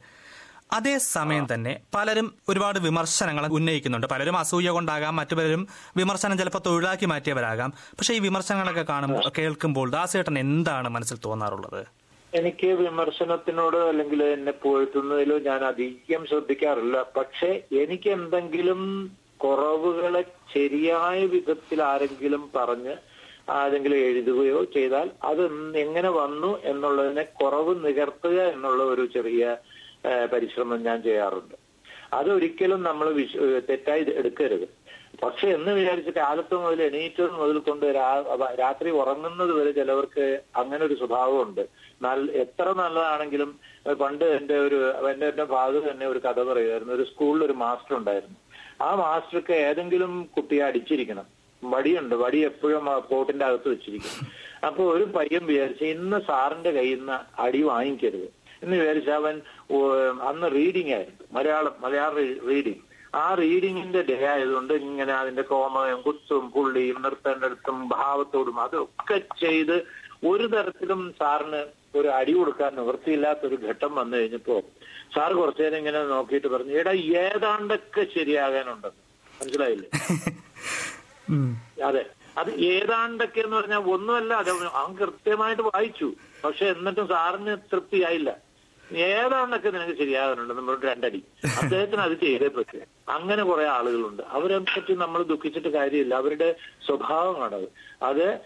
അതേ 0.73 0.97
സമയം 0.97 1.47
തന്നെ 1.53 1.79
പലരും 1.95 2.33
ഒരുപാട് 2.49 2.79
വിമർശനങ്ങൾ 2.79 3.45
ഉന്നയിക്കുന്നുണ്ട്. 3.45 4.07
പലരും 4.07 4.37
അസൂയ 4.37 4.69
കൊണ്ടാകാം 4.69 5.15
മറ്റു 5.15 5.35
പലരും 5.35 5.67
വിമർശനം 5.97 6.37
ചിലപ്പോൾ 6.37 6.59
തൊഴിലാക്കി 6.65 7.05
മാറ്റിയവരാകാം. 7.05 7.73
പക്ഷെ 7.79 8.13
ഈ 8.13 8.19
വിമർശനങ്ങളൊക്കെ 8.19 8.81
കാണുമ്പോൾ 8.81 9.31
കേൾക്കുമ്പോൾ 9.37 9.89
ദാസേട്ടൻ 9.89 10.39
എന്താണ് 10.39 10.89
മനസ്സിൽ 10.89 11.17
തോന്നാറുള്ളത്? 11.25 11.85
എനിക്ക് 12.33 12.67
വിമർശനത്തിനോട് 12.67 13.77
അല്ലെങ്കിൽ 13.77 14.23
എന്നെ 14.23 14.51
പുകഴ്ത്തുന്നതിലോ 14.51 15.39
ഞാൻ 15.39 15.63
അധികം 15.65 16.25
ശ്രദ്ധിക്കാറില്ല. 16.25 17.05
പക്ഷെ 17.17 17.63
എനിക്ക് 17.71 18.09
എന്തെങ്കിലും 18.09 19.11
കുറവുകളെ 19.37 20.23
ശരിയായ 20.53 21.25
വിധത്തിൽ 21.25 21.83
ആരെങ്കിലും 21.83 22.51
പറഞ്ഞ് 22.55 22.95
ആരെങ്കിലും 23.49 23.97
എഴുതുകയോ 23.97 24.63
ചെയ്താൽ 24.63 25.11
അത് 25.23 25.43
എങ്ങനെ 25.77 26.09
വന്നു 26.09 26.61
എന്നുള്ളതിനെ 26.63 27.23
കുറവ് 27.23 27.85
നികർത്തുക 27.85 28.41
എന്നുള്ള 28.41 28.83
ഒരു 28.83 29.05
ചെറിയ 29.05 29.55
പരിശ്രമം 30.33 30.83
ഞാൻ 30.83 31.03
ചെയ്യാറുണ്ട്. 31.03 31.55
അതൊരിക്കലും 32.13 32.83
നമ്മൾ 32.83 33.13
വിശ് 33.13 33.61
തെറ്റായി 33.69 34.05
എടുക്കരുത്. 34.15 34.67
പക്ഷെ 35.23 35.47
എന്ന് 35.47 35.71
വിചാരിച്ച് 35.71 36.11
കാലത്ത് 36.11 36.55
മുതൽ 36.55 36.83
എണീറ്റത് 36.83 37.31
മുതൽ 37.31 37.57
കൊണ്ട് 37.57 37.85
രാത്രി 38.59 38.89
ഉറങ്ങുന്നത് 38.89 39.51
വരെ 39.51 39.71
ചിലവർക്ക് 39.71 40.41
അങ്ങനെ 40.55 40.85
ഒരു 40.85 40.93
സ്വഭാവമുണ്ട് 40.93 41.61
എത്ര 42.31 42.71
നല്ലതാണെങ്കിലും 42.71 43.59
പണ്ട് 44.01 44.25
എന്റെ 44.25 44.59
ഒരു 44.59 44.91
എന്റെ 45.11 45.27
എന്റെ 45.27 45.43
ഭാഗം 45.43 45.91
തന്നെ 45.91 46.07
ഒരു 46.07 46.19
കഥ 46.19 46.43
പറയുമായിരുന്നു. 46.43 46.93
ഒരു 46.93 47.03
സ്കൂളിൽ 47.03 47.45
ഒരു 47.45 47.53
മാസ്റ്റർ 47.53 47.97
ഉണ്ടായിരുന്നു. 47.97 48.37
ആ 48.81 48.95
മാസ്റ്റർക്ക് 48.95 49.53
ഏതെങ്കിലും 49.53 50.29
കുട്ടിയെ 50.35 50.63
അടിച്ചിരിക്കണം. 50.63 51.25
വടിയുണ്ട്. 51.63 52.15
വടി 52.15 52.39
എപ്പോഴും 52.45 52.89
ആ 52.89 52.99
കോട്ടിന്റെ 52.99 53.45
അകത്ത് 53.45 53.69
വെച്ചിരിക്കും. 53.69 54.27
അപ്പൊ 54.65 54.83
ഒരു 54.93 55.03
പയ്യൻ 55.03 55.45
വിചാരിച്ച് 55.45 55.83
ഇന്ന് 55.83 56.17
സാറിന്റെ 56.27 56.71
കയ്യിൽ 56.71 56.97
നിന്ന് 56.97 57.41
അടി 57.41 57.61
വാങ്ങിക്കരുത്. 57.61 58.36
എന്ന് 58.61 58.75
വിചാരിച്ച 58.75 59.09
അവൻ 59.19 59.35
അന്ന് 60.29 60.47
റീഡിംഗ് 60.55 60.93
ആയിരുന്നു. 60.97 61.25
മലയാളം 61.31 61.75
മലയാള 61.83 62.11
റീഡിംഗ് 62.49 62.83
ആ 63.13 63.25
റീഡിങ്ങിന്റെ 63.35 64.01
ഡേ 64.09 64.17
ആയതുകൊണ്ട് 64.31 64.73
ഇങ്ങനെ 64.81 65.13
അതിന്റെ 65.13 65.43
കോമയും 65.51 65.99
കുത്തും 66.01 66.45
പുള്ളിയും 66.53 66.97
നിർത്തേണ്ടടുത്തും 67.01 67.77
ഭാവത്തോടും 67.93 68.57
അതൊക്കെ 68.59 69.17
ചെയ്ത് 69.43 69.77
ഒരു 70.23 70.45
തരത്തിലും 70.53 71.01
സാറിന് 71.19 71.61
ഒരു 71.95 72.09
അടി 72.09 72.33
കൊടുക്കാൻ 72.33 72.71
നിവൃത്തിയില്ലാത്ത 72.75 73.41
ഒരു 73.49 73.57
ഘട്ടം 73.67 73.91
വന്നു 73.95 74.15
കഴിഞ്ഞപ്പോ 74.17 74.55
സാർ 75.15 75.31
കുറച്ചു 75.33 75.61
നേരം 75.63 75.77
ഇങ്ങനെ 75.77 75.99
നോക്കിയിട്ട് 76.09 76.47
പറഞ്ഞു 76.47 76.73
എടാ 76.79 76.93
ഏതാണ്ടൊക്കെ 77.21 78.03
ശരിയാകാനുണ്ടെന്ന് 78.15 79.01
മനസ്സിലായില്ലേ? 79.33 79.89
അതെ. 81.87 82.03
അത് 82.37 82.49
ഏതാണ്ടൊക്കെ 82.71 83.39
എന്ന് 83.41 83.55
പറഞ്ഞാൽ 83.57 83.83
ഒന്നുമല്ല 83.93 84.33
അത് 84.41 84.49
അവൻ 84.73 84.91
കൃത്യമായിട്ട് 84.99 85.63
വായിച്ചു. 85.69 86.07
പക്ഷെ 86.43 86.65
എന്നിട്ടും 86.73 87.07
സാറിന് 87.07 87.53
തൃപ്തിയായില്ല. 87.71 88.29
ഏതാണ്ടൊക്കെ 88.95 89.69
നിനക്ക് 89.69 89.97
ശരിയാകാനുണ്ട്. 89.97 90.53
നമ്മളോട് 90.53 90.85
രണ്ടടി. 90.85 91.23
അദ്ദേഹത്തിന് 91.61 92.01
അത് 92.01 92.11
ചെയ്തേ 92.11 92.47
പറ്റൂ. 92.47 92.79
അങ്ങനെ 93.09 93.43
കുറെ 93.43 93.65
ആളുകളുണ്ട്. 93.67 94.23
അവരെ 94.29 94.57
പറ്റി 94.57 94.93
നമ്മൾ 94.93 95.23
ദുഃഖിച്ചിട്ട് 95.23 95.67
കാര്യമില്ല. 95.67 96.15
അവരുടെ 96.15 96.55
സ്വഭാവമാണത്. 96.85 97.69
അത് 98.03 98.39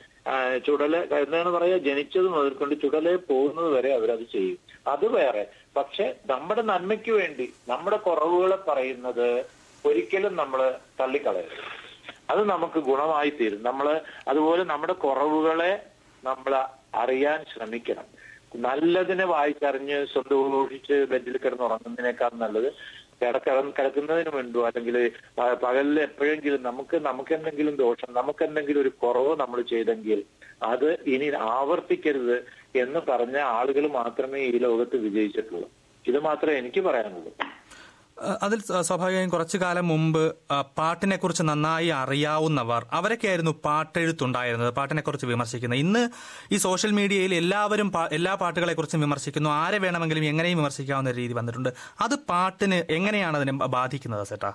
ചുടല 0.65 0.97
എന്താണ് 0.97 1.49
പറയാ 1.49 1.77
ജനിച്ചത് 1.77 2.27
മുതൽക്കൊണ്ട് 2.27 2.81
ചുടലെ 2.81 3.15
പോകുന്നത് 3.15 3.69
വരെ 3.69 3.93
അവരത് 3.93 4.31
ചെയ്യും. 4.31 4.57
അത് 4.87 5.07
വേറെ. 5.07 5.47
പക്ഷെ 5.75 6.15
നമ്മുടെ 6.25 6.61
നന്മയ്ക്ക് 6.61 7.11
വേണ്ടി 7.11 7.53
നമ്മുടെ 7.69 7.97
കുറവുകളെ 7.97 8.55
പറയുന്നത് 8.55 9.45
ഒരിക്കലും 9.85 10.35
നമ്മൾ 10.35 10.75
തള്ളിക്കളയരുത്. 10.99 11.81
അത് 12.29 12.49
നമുക്ക് 12.49 12.79
ഗുണമായി 12.79 13.29
തീരും 13.29 13.63
നമ്മൾ 13.63 14.01
അതുപോലെ 14.27 14.63
നമ്മുടെ 14.63 14.93
കുറവുകളെ 14.93 15.85
നമ്മൾ 16.23 16.65
അറിയാൻ 16.95 17.45
ശ്രമിക്കണം. 17.53 18.20
നല്ലതിനെ 18.51 19.25
വായിച്ചറിഞ്ഞ് 19.25 20.05
സ്വന്തം 20.05 20.55
ഊഹിച്ച് 20.59 21.05
ബെഡിൽ 21.11 21.37
കിടന്ന് 21.37 21.63
ഉറങ്ങുന്നതിനേക്കാൾ 21.63 22.31
നല്ലത് 22.33 22.69
കിടക്ക 23.21 23.49
കിടക്കുന്നതിന് 23.77 24.31
മുൻപോ 24.35 24.61
അല്ലെങ്കിൽ 24.67 24.95
പകലിൽ 25.63 25.99
എപ്പോഴെങ്കിലും 25.99 26.61
നമുക്ക് 26.63 26.97
നമുക്ക് 26.97 27.33
എന്തെങ്കിലും 27.33 27.75
ദോഷം 27.75 28.13
നമുക്ക് 28.13 28.43
എന്തെങ്കിലും 28.43 28.81
ഒരു 28.81 28.91
കുറവ് 29.03 29.35
നമ്മൾ 29.35 29.61
ചെയ്തെങ്കിൽ 29.61 30.23
അത് 30.61 30.99
ഇനി 31.05 31.27
ആവർത്തിക്കരുത് 31.35 32.37
എന്ന് 32.75 32.99
പറഞ്ഞ 32.99 33.37
ആളുകൾ 33.37 33.87
മാത്രമേ 33.87 34.41
ഈ 34.47 34.57
ലോകത്ത് 34.57 34.97
വിജയിച്ചിട്ടുള്ളൂ. 34.97 35.69
ഇത് 36.05 36.19
മാത്രമേ 36.19 36.57
എനിക്ക് 36.57 36.81
പറയാനുള്ളൂ. 36.81 37.31
അതിൽ 38.43 38.61
സ്വ- 38.61 38.81
സ്വാഭാവികമായും 38.81 39.29
കുറച്ചു 39.29 39.57
കാലം 39.57 39.87
മുമ്പ് 39.87 40.35
പാട്ടിനെ 40.77 41.15
കുറിച്ച് 41.15 41.43
നന്നായി 41.43 41.87
അറിയാവുന്നവർ 41.87 42.85
അവരൊക്കെയായിരുന്നു 42.91 43.51
പാട്ടെഴുത്തുണ്ടായിരുന്നത് 43.65 44.73
പാട്ടിനെ 44.73 45.01
കുറിച്ച് 45.01 45.25
വിമർശിക്കുന്നത്. 45.25 45.79
ഇന്ന് 45.79 46.09
ഈ 46.51 46.57
സോഷ്യൽ 46.57 46.91
മീഡിയയിൽ 46.91 47.35
എല്ലാവരും 47.35 47.91
എല്ലാ 48.11 48.35
പാട്ടുകളെ 48.35 48.73
കുറിച്ചും 48.73 49.01
വിമർശിക്കുന്നു. 49.01 49.49
ആരെ 49.49 49.77
വേണമെങ്കിലും 49.77 50.25
എങ്ങനെയും 50.25 50.57
വിമർശിക്കാവുന്ന 50.57 51.11
രീതി 51.11 51.33
വന്നിട്ടുണ്ട്. 51.33 51.69
അത് 52.01 52.15
പാട്ടിന് 52.15 52.83
എങ്ങനെയാണ് 52.89 53.37
അതിനെ 53.37 53.51
ബാധിക്കുന്നത് 53.51 54.27
സെട്ടാ? 54.27 54.53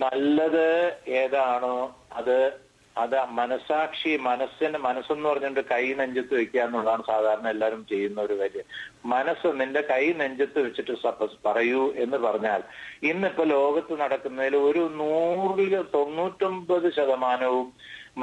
നല്ലത് 0.00 0.92
ഏതാണോ 1.08 1.96
അത് 2.12 2.63
അത് 2.96 3.16
മനസാക്ഷി 3.38 4.10
മനസ്സിന് 4.26 4.78
മനസ്സെന്ന് 4.78 5.26
പറഞ്ഞിട്ട് 5.28 5.62
കൈ 5.70 5.84
നെഞ്ചത്ത് 6.00 6.34
വെക്കുക 6.38 6.60
എന്നുള്ളതാണ് 6.64 7.04
സാധാരണ 7.10 7.46
എല്ലാവരും 7.54 7.82
ചെയ്യുന്ന 7.92 8.18
ഒരു 8.20 8.34
കാര്യം. 8.40 8.66
മനസ്സ് 9.14 9.48
നിന്റെ 9.60 9.82
കൈ 9.90 10.04
നെഞ്ചത്ത് 10.22 10.58
വെച്ചിട്ട് 10.66 10.94
സപ്പസ് 11.04 11.36
പറയൂ 11.46 11.82
എന്ന് 12.04 12.20
പറഞ്ഞാൽ 12.26 12.62
ഇന്നിപ്പോ 13.10 13.44
ലോകത്ത് 13.56 13.96
നടക്കുന്നതിൽ 14.02 14.56
ഒരു 14.68 14.84
നൂറിൽ 15.00 15.74
തൊണ്ണൂറ്റൊമ്പത് 15.96 16.88
ശതമാനവും 16.98 17.68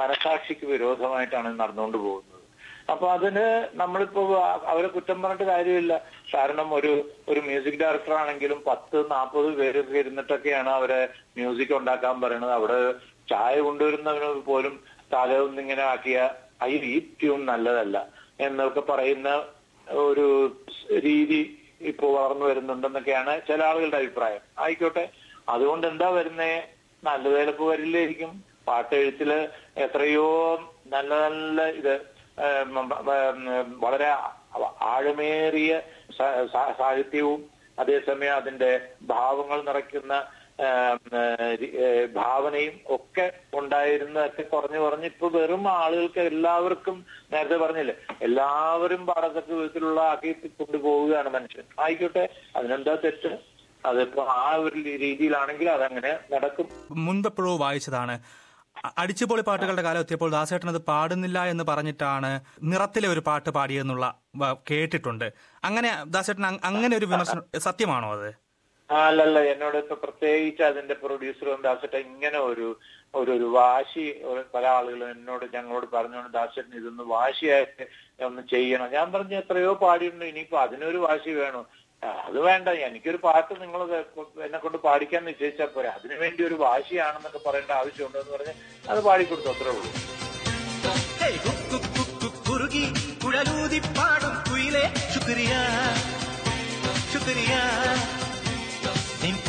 മനസാക്ഷിക്ക് 0.02 0.66
വിരോധമായിട്ടാണ് 0.74 1.50
നടന്നുകൊണ്ട് 1.62 1.98
പോകുന്നത്. 1.98 2.38
അപ്പൊ 2.92 3.06
അതിന് 3.16 3.46
നമ്മളിപ്പോ 3.82 4.22
അവരെ 4.72 4.88
കുറ്റം 4.88 5.18
പറഞ്ഞിട്ട് 5.24 5.46
കാര്യമില്ല. 5.52 5.94
കാരണം 6.34 6.68
ഒരു 6.78 6.92
ഒരു 7.32 7.42
മ്യൂസിക് 7.48 7.80
ഡയറക്ടർ 7.82 8.14
ആണെങ്കിലും 8.22 8.60
പത്ത് 8.70 8.98
നാൽപ്പത് 9.12 9.50
പേരൊക്കെ 9.60 9.98
ഇരുന്നിട്ടൊക്കെയാണ് 10.00 10.70
അവരെ 10.70 11.02
മ്യൂസിക് 11.38 11.74
ഉണ്ടാക്കാൻ 11.80 12.16
പറയുന്നത് 12.24 12.54
അവിടെ 12.60 12.80
ചായ 13.28 13.60
കൊണ്ടുവരുന്നവന് 13.60 14.42
പോലും 14.50 14.76
തല 15.14 15.32
ഇങ്ങനെ 15.64 15.84
ആക്കിയ 15.84 16.20
ഈ 16.68 17.00
ട്യൂൺ 17.20 17.46
നല്ലതല്ല 17.46 17.98
എന്നൊക്കെ 18.40 18.82
പറയുന്ന 18.90 19.30
ഒരു 19.88 20.28
രീതി 21.06 21.42
ഇപ്പോ 21.82 22.08
വളർന്നു 22.16 22.46
വരുന്നുണ്ടെന്നൊക്കെയാണ് 22.46 23.34
ചില 23.48 23.60
ആളുകളുടെ 23.64 23.98
അഭിപ്രായം. 23.98 24.42
ആയിക്കോട്ടെ 24.60 25.06
അതുകൊണ്ട് 25.50 25.86
എന്താ 25.88 26.10
വരുന്നേ? 26.10 26.54
നല്ല 27.04 27.28
വേലപ്പ് 27.36 27.64
വരില്ലായിരിക്കും. 27.64 28.32
പാട്ടെഴുത്തിൽ 28.68 29.32
എത്രയോ 29.86 30.28
നല്ല 30.88 31.12
നല്ല 31.24 31.62
ഇത് 31.80 31.94
വളരെ 33.80 34.10
ആഴമേറിയ 34.94 35.82
സാഹിത്യവും 36.78 37.42
അതേസമയം 37.80 38.36
അതിന്റെ 38.36 38.72
ഭാവങ്ങൾ 39.02 39.60
നിറയ്ക്കുന്ന 39.64 40.14
ഭാവനയും 42.18 42.76
ഒക്കെ 42.96 43.26
ഉണ്ടായിരുന്നതൊക്കെ 43.60 44.44
കുറഞ്ഞു 44.54 44.80
കുറഞ്ഞ് 44.80 45.08
ഇപ്പൊ 45.12 45.28
വെറും 45.38 45.64
ആളുകൾക്ക് 45.70 46.22
എല്ലാവർക്കും 46.32 46.98
നേരത്തെ 47.34 47.58
പറഞ്ഞില്ലേ 47.64 47.96
എല്ലാവരും 48.28 49.02
പാടത്തക്ക 49.06 49.52
വിധത്തിലുള്ള 49.60 50.02
ആക്കി 50.12 50.34
കൊണ്ടുപോവുകയാണ് 50.60 51.30
മനുഷ്യൻ. 51.38 51.66
ആയിക്കോട്ടെ 51.86 52.26
അതിനെന്താ 52.58 52.96
തെറ്റ്? 53.06 53.32
അതിപ്പോ 53.86 54.24
ആ 54.42 54.44
ഒരു 54.66 54.78
രീതിയിലാണെങ്കിൽ 55.06 55.68
അതങ്ങനെ 55.78 56.12
നടക്കും. 56.34 56.68
മുൻപെപ്പോഴോ 57.08 57.54
വായിച്ചതാണ് 57.66 58.16
അടിച്ചുപൊളി 59.02 59.44
പാട്ടുകളുടെ 59.48 59.84
കാലം 59.86 60.04
എത്തിയപ്പോൾ 60.04 60.30
ദാസേട്ടൻ 60.36 60.70
അത് 60.72 60.82
പാടുന്നില്ല 60.90 61.40
എന്ന് 61.54 61.64
പറഞ്ഞിട്ടാണ് 61.70 62.30
നിറത്തിലെ 62.72 63.08
ഒരു 63.14 63.22
പാട്ട് 63.28 63.50
പാടിയെന്നുള്ള 63.58 64.06
കേട്ടിട്ടുണ്ട്. 64.70 65.28
അങ്ങനെ 65.68 65.90
ദാസേട്ടൻ 66.16 66.46
അങ്ങനെ 66.70 66.94
ഒരു 67.00 67.08
വിമർശനം 67.14 67.44
സത്യമാണോ 67.68 68.10
അത്? 68.18 68.30
അല്ലല്ല 69.00 69.40
എന്നോട് 69.52 69.78
ഇപ്പൊ 69.82 69.96
പ്രത്യേകിച്ച് 70.04 70.64
അതിന്റെ 70.70 70.96
പ്രൊഡ്യൂസറും 71.04 71.62
ദാസേട്ട 71.66 71.96
ഇങ്ങനെ 72.08 72.40
ഒരു 72.50 72.68
ഒരു 73.20 73.32
ഒരു 73.38 73.48
വാശി 73.58 74.06
പല 74.56 74.64
ആളുകളും 74.78 75.08
എന്നോട് 75.16 75.46
ഞങ്ങളോട് 75.56 75.88
പറഞ്ഞോണ്ട് 75.96 76.32
ദാസേട്ടൻ 76.38 76.74
ഇതൊന്ന് 76.80 77.04
വാശിയായിട്ട് 77.14 77.86
ഒന്ന് 78.28 78.42
ചെയ്യണം. 78.54 78.88
ഞാൻ 78.98 79.08
പറഞ്ഞു 79.16 79.36
എത്രയോ 79.42 79.72
പാടിയുണ്ട് 79.84 80.26
ഇനിയിപ്പോ 80.32 80.58
അതിനൊരു 80.66 81.00
വാശി 81.06 81.32
വേണോ. 81.42 81.62
അത് 82.28 82.38
വേണ്ട 82.48 82.68
എനിക്കൊരു 82.88 83.20
പാട്ട് 83.26 83.54
നിങ്ങൾ 83.64 83.82
എന്നെ 84.46 84.60
കൊണ്ട് 84.64 84.78
പാടിക്കാൻ 84.86 85.22
നിശ്ചയിച്ചാൽ 85.30 85.70
പോരെ. 85.76 85.90
അതിനു 85.98 86.16
വേണ്ടി 86.24 86.42
ഒരു 86.50 86.58
വാശിയാണെന്നൊക്കെ 86.66 87.42
പറയേണ്ട 87.48 87.72
ആവശ്യമുണ്ടോ 87.82 88.20
എന്ന് 88.24 88.34
പറഞ്ഞ് 88.38 88.54
അത് 88.92 89.02
പാടിക്കൊടുത്തു 89.10 89.52
അത്രേ 89.54 89.74
ഉള്ളൂ. 89.78 89.92
പാടും 93.98 94.34
കുയിലേ 94.48 94.84
ശുക്രിയ 95.14 95.54
ശുക്രിയ. 97.14 97.54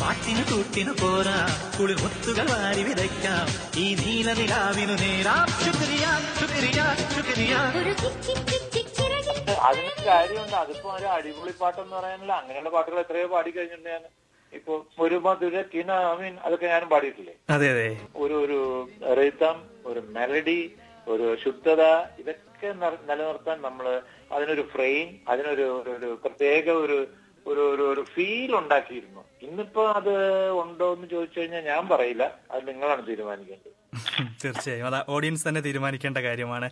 പാട്ടിന് 0.03 0.51
തൂട്ടിനു 0.51 0.91
പോരാ. 0.91 1.47
കുളിർ 1.79 2.01
മുത്തുകൾ 2.01 2.45
വാരി 2.51 2.83
വിതയ്ക്കാം. 2.83 3.73
ഈ 3.81 3.95
നീല 3.95 4.33
നിലാവിനു 4.33 4.93
നേരാം. 4.93 5.47
ശുക്രിയ 5.47 6.05
അതിനൊരു 9.61 10.07
കാര്യമുണ്ട്. 10.07 10.55
അതിപ്പോ 10.55 10.91
ഒരു 10.91 11.05
അടിപൊളി 11.05 11.51
പാട്ടെന്ന് 11.61 11.95
പറയാനല്ല. 11.95 12.31
അങ്ങനെയുള്ള 12.33 12.69
പാട്ടുകൾ 12.69 12.99
എത്രയോ 12.99 13.27
പാടി 13.27 13.51
കഴിഞ്ഞിട്ടുണ്ട് 13.51 13.89
ഞാൻ. 13.89 14.01
ഇപ്പൊ 14.53 14.83
ഒരു 14.99 15.15
മധുര 15.15 15.61
കിനാമീൻ 15.61 16.39
അതൊക്കെ 16.39 16.65
ഞാനും 16.65 16.89
പാടിയിട്ടില്ലേ? 16.89 17.33
അതെ 17.49 17.69
അതെ. 17.69 17.97
ഒരു 18.15 18.33
ഒരു 18.33 18.89
റിതം 19.13 19.63
ഒരു 19.85 19.99
മെലഡി 19.99 20.73
ഒരു 21.07 21.37
ശുദ്ധത 21.43 21.81
ഇതൊക്കെ 22.19 22.67
നിർ- 22.67 23.09
നിലനിർത്താൻ 23.09 23.61
നമ്മൾ 23.61 24.01
അതിനൊരു 24.31 24.61
ഫ്രെയിം 24.61 25.19
അതിനൊരു 25.29 25.83
ഒരു 25.97 26.19
പ്രത്യേക 26.25 26.69
ഒരു 26.69 27.07
ഒരു 27.47 27.59
ഒരു 27.75 27.81
ഒരു 27.81 28.05
ഫീൽ 28.13 28.55
ഉണ്ടാക്കിയിരുന്നു. 28.55 29.21
ഇന്നിപ്പോ 29.41 29.91
അത് 29.91 30.13
ഉണ്ടോ 30.51 30.93
എന്ന് 30.93 31.07
ചോദിച്ചു 31.07 31.39
കഴിഞ്ഞാൽ 31.39 31.63
ഞാൻ 31.63 31.89
പറയില്ല. 31.89 32.23
അത് 32.51 32.67
നിങ്ങളാണ് 32.67 33.07
തീരുമാനിക്കേണ്ടത്. 33.07 33.71
തീർച്ചയായും. 34.45 34.87
അത് 34.87 35.05
ഓഡിയൻസ് 35.09 35.47
തന്നെ 35.47 35.61
തീരുമാനിക്കേണ്ട 35.61 36.17
കാര്യമാണ്. 36.17 36.67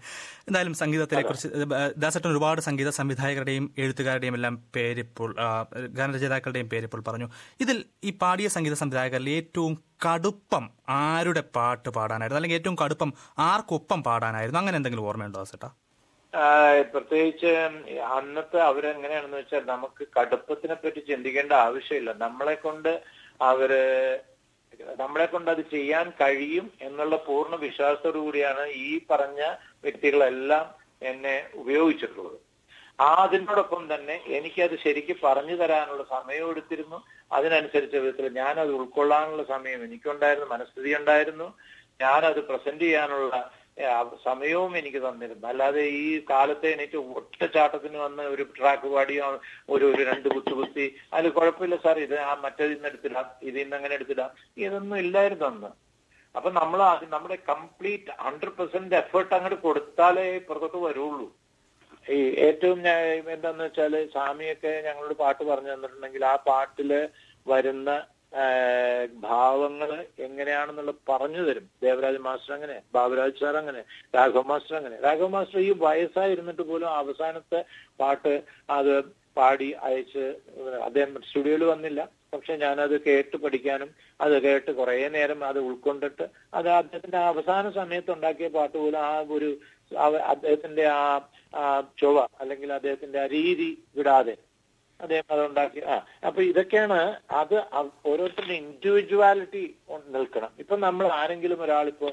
എന്തായാലും 0.47 0.73
സംഗീതത്തെ 0.73 1.21
കുറിച്ച് 1.21 1.47
ദാസട്ടൻ 1.97 2.29
ഒരുപാട് 2.29 2.61
സംഗീത 2.61 2.89
സംവിധായകരുടെയും 2.89 3.75
എഴുത്തുകാരുടെയും 3.77 4.35
എല്ലാം 4.35 4.63
പേരിപ്പോൾ 4.75 5.35
ഗാനരചയിതാക്കളുടെയും 5.89 6.69
പേരിപ്പോൾ 6.69 7.03
പറഞ്ഞു. 7.07 7.29
ഇതിൽ 7.59 7.85
ഈ 8.03 8.11
പാടിയ 8.21 8.47
സംഗീത 8.47 8.73
സംവിധായകരിൽ 8.73 9.29
ഏറ്റവും 9.29 9.75
കടുപ്പം 10.07 10.69
ആരുടെ 10.89 11.43
പാട്ട് 11.55 11.89
പാടാനായിരുന്നു? 11.89 12.39
അല്ലെങ്കിൽ 12.39 12.59
ഏറ്റവും 12.59 12.77
കടുപ്പം 12.85 13.13
ആർക്കൊപ്പം 13.37 14.03
പാടാനായിരുന്നു? 14.03 14.59
അങ്ങനെ 14.59 14.75
എന്തെങ്കിലും 14.75 15.07
ഓർമ്മയുണ്ടോ 15.07 15.39
ദാസേട്ടാ? 15.39 15.71
പ്രത്യേകിച്ച് 16.91 17.47
അന്നത്തെ 18.01 18.59
അവരെങ്ങനെയാണെന്ന് 18.59 19.37
വെച്ചാൽ 19.37 19.65
നമുക്ക് 19.65 20.07
കടുപ്പത്തിനെ 20.19 20.73
പറ്റി 20.73 20.99
ചിന്തിക്കേണ്ട 20.99 21.53
ആവശ്യമില്ല. 21.53 22.13
നമ്മളെ 22.13 22.55
കൊണ്ട് 22.55 23.01
അവർ 23.41 23.71
നമ്മളെ 24.97 25.25
കൊണ്ട് 25.25 25.51
അത് 25.51 25.61
ചെയ്യാൻ 25.71 26.09
കഴിയും 26.21 26.71
എന്നുള്ള 26.81 27.15
പൂർണ 27.15 27.55
വിശ്വാസത്തോടു 27.55 28.17
കൂടിയാണ് 28.17 28.67
ഈ 28.67 29.01
പറഞ്ഞ 29.09 29.41
വ്യക്തികളെല്ലാം 29.83 30.75
എന്നെ 31.01 31.49
ഉപയോഗിച്ചിട്ടുള്ളത്. 31.53 32.39
ആ 33.01 33.13
അതിനോടൊപ്പം 33.13 33.93
തന്നെ 33.93 34.21
എനിക്കത് 34.27 34.79
ശരിക്ക് 34.79 35.15
പറഞ്ഞു 35.23 35.55
തരാനുള്ള 35.55 36.03
സമയം 36.09 36.49
എടുത്തിരുന്നു. 36.49 37.03
അതിനനുസരിച്ച 37.31 37.95
വിധത്തിൽ 37.95 38.33
ഞാനത് 38.33 38.71
ഉൾക്കൊള്ളാനുള്ള 38.71 39.43
സമയം 39.43 39.83
എനിക്കുണ്ടായിരുന്നു 39.83 40.49
മനസ്ഥിതി 40.49 40.95
ഉണ്ടായിരുന്നു 40.95 41.53
ഞാനത് 42.01 42.39
പ്രസന്റ് 42.47 42.83
ചെയ്യാനുള്ള 42.83 43.51
സമയവും 44.25 44.73
എനിക്ക് 44.79 44.99
തന്നിരുന്നു. 45.05 45.45
അല്ലാതെ 45.51 45.83
ഈ 46.01 46.05
കാലത്തെ 46.31 46.67
എനിക്ക് 46.77 46.97
ഒറ്റച്ചാട്ടത്തിന് 47.19 47.97
വന്ന് 48.05 48.23
ഒരു 48.33 48.43
ട്രാക്ക് 48.57 48.87
പാടിയോ 48.93 49.27
ഒരു 49.73 49.85
ഒരു 49.91 50.01
രണ്ട് 50.11 50.27
കുത്തു 50.35 50.53
കുത്തി 50.59 50.85
അതിൽ 51.13 51.29
കുഴപ്പമില്ല 51.37 51.77
സാർ 51.85 51.99
ഇത് 52.07 52.17
ആ 52.29 52.31
മറ്റേതിൽ 52.45 52.75
നിന്ന് 52.75 52.89
എടുത്തിടാം 52.91 53.27
ഇതിൽ 53.49 53.61
നിന്ന് 53.63 53.77
അങ്ങനെ 53.79 53.95
എടുത്തിടാം. 53.99 54.31
ഇതൊന്നും 54.65 54.97
ഇല്ലായിരുന്നു 55.05 55.47
അന്ന്. 55.51 55.71
അപ്പൊ 56.35 56.49
നമ്മൾ 56.59 56.79
നമ്മുടെ 57.15 57.37
കംപ്ലീറ്റ് 57.51 58.11
ഹൺഡ്രഡ് 58.25 58.57
പെർസെന്റ് 58.59 58.97
എഫേർട്ട് 59.01 59.33
അങ്ങോട്ട് 59.37 59.59
കൊടുത്താലേ 59.67 60.27
പുറത്തോട്ട് 60.49 60.81
വരുള്ളൂ. 60.87 61.27
ഈ 62.15 62.19
ഏറ്റവും 62.45 62.79
എന്താന്ന് 63.33 63.63
വെച്ചാൽ 63.65 63.93
സ്വാമിയൊക്കെ 64.13 64.71
ഞങ്ങളോട് 64.85 65.15
പാട്ട് 65.23 65.43
പറഞ്ഞു 65.49 65.71
തന്നിട്ടുണ്ടെങ്കിൽ 65.73 66.23
ആ 66.31 66.35
പാട്ടിൽ 66.47 66.91
വരുന്ന 67.47 67.91
ആ, 68.31 68.43
എങ്ങനെയാണെന്നുള്ള 70.25 70.91
പറഞ്ഞു 71.09 71.41
തരും. 71.47 71.65
ദേവരാജ് 71.81 72.19
മാസ്റ്റർ 72.25 72.51
അങ്ങനെ 72.55 72.75
ബാബുരാജ് 72.93 73.39
സാർ 73.41 73.55
അങ്ങനെ 73.61 73.81
രാഘവ 74.15 74.43
മാസ്റ്റർ 74.51 74.75
അങ്ങനെ. 74.77 74.97
രാഘവ 75.05 75.27
മാസ്റ്റർ 75.33 75.59
ഈ 75.61 75.71
വയസ്സായിരുന്നിട്ട് 75.81 76.63
പോലും 76.69 76.89
അവസാനത്തെ 77.01 77.59
പാട്ട് 77.99 78.33
അത് 78.77 78.93
പാടി 79.37 79.67
അയച്ച് 79.87 80.23
അദ്ദേഹം 80.87 81.11
സ്റ്റുഡിയോയിൽ 81.27 81.63
വന്നില്ല. 81.71 82.01
പക്ഷെ 82.33 82.53
ഞാനത് 82.57 82.95
കേട്ട് 83.05 83.37
പഠിക്കാനും 83.43 83.89
അത് 84.19 84.35
കേട്ട് 84.43 84.71
കുറേ 84.77 84.95
നേരം 85.15 85.39
അത് 85.49 85.59
ഉൾക്കൊണ്ടിട്ട് 85.67 86.25
അത് 86.53 86.69
അദ്ദേഹത്തിന്റെ 86.75 87.19
അവസാന 87.31 87.71
സമയത്ത് 87.79 88.11
ഉണ്ടാക്കിയ 88.15 88.49
പാട്ട് 88.55 88.77
പോലും 88.77 88.99
ആ 89.05 89.13
ഒരു 89.37 89.49
അദ്ദേഹത്തിന്റെ 90.31 90.85
ആ 90.91 91.63
ചൊവ്വ 92.01 92.19
അല്ലെങ്കിൽ 92.41 92.69
അദ്ദേഹത്തിന്റെ 92.77 93.19
ആ 93.23 93.27
രീതി 93.33 93.69
വിടാതെ 93.97 94.35
അദ്ദേഹം 95.03 95.27
അതുണ്ടാക്കി 95.35 95.81
ആ 95.93 95.95
അപ്പൊ 96.27 96.39
ഇതൊക്കെയാണ് 96.49 96.99
അത് 97.41 97.55
ഓരോരുത്തരുടെ 98.09 98.55
ഇൻഡിവിജ്വാലിറ്റി 98.63 99.63
നിൽക്കണം. 100.15 100.51
ഇപ്പൊ 100.63 100.75
നമ്മൾ 100.85 101.05
ആരെങ്കിലും 101.19 101.59
ഒരാളിപ്പോ 101.65 102.09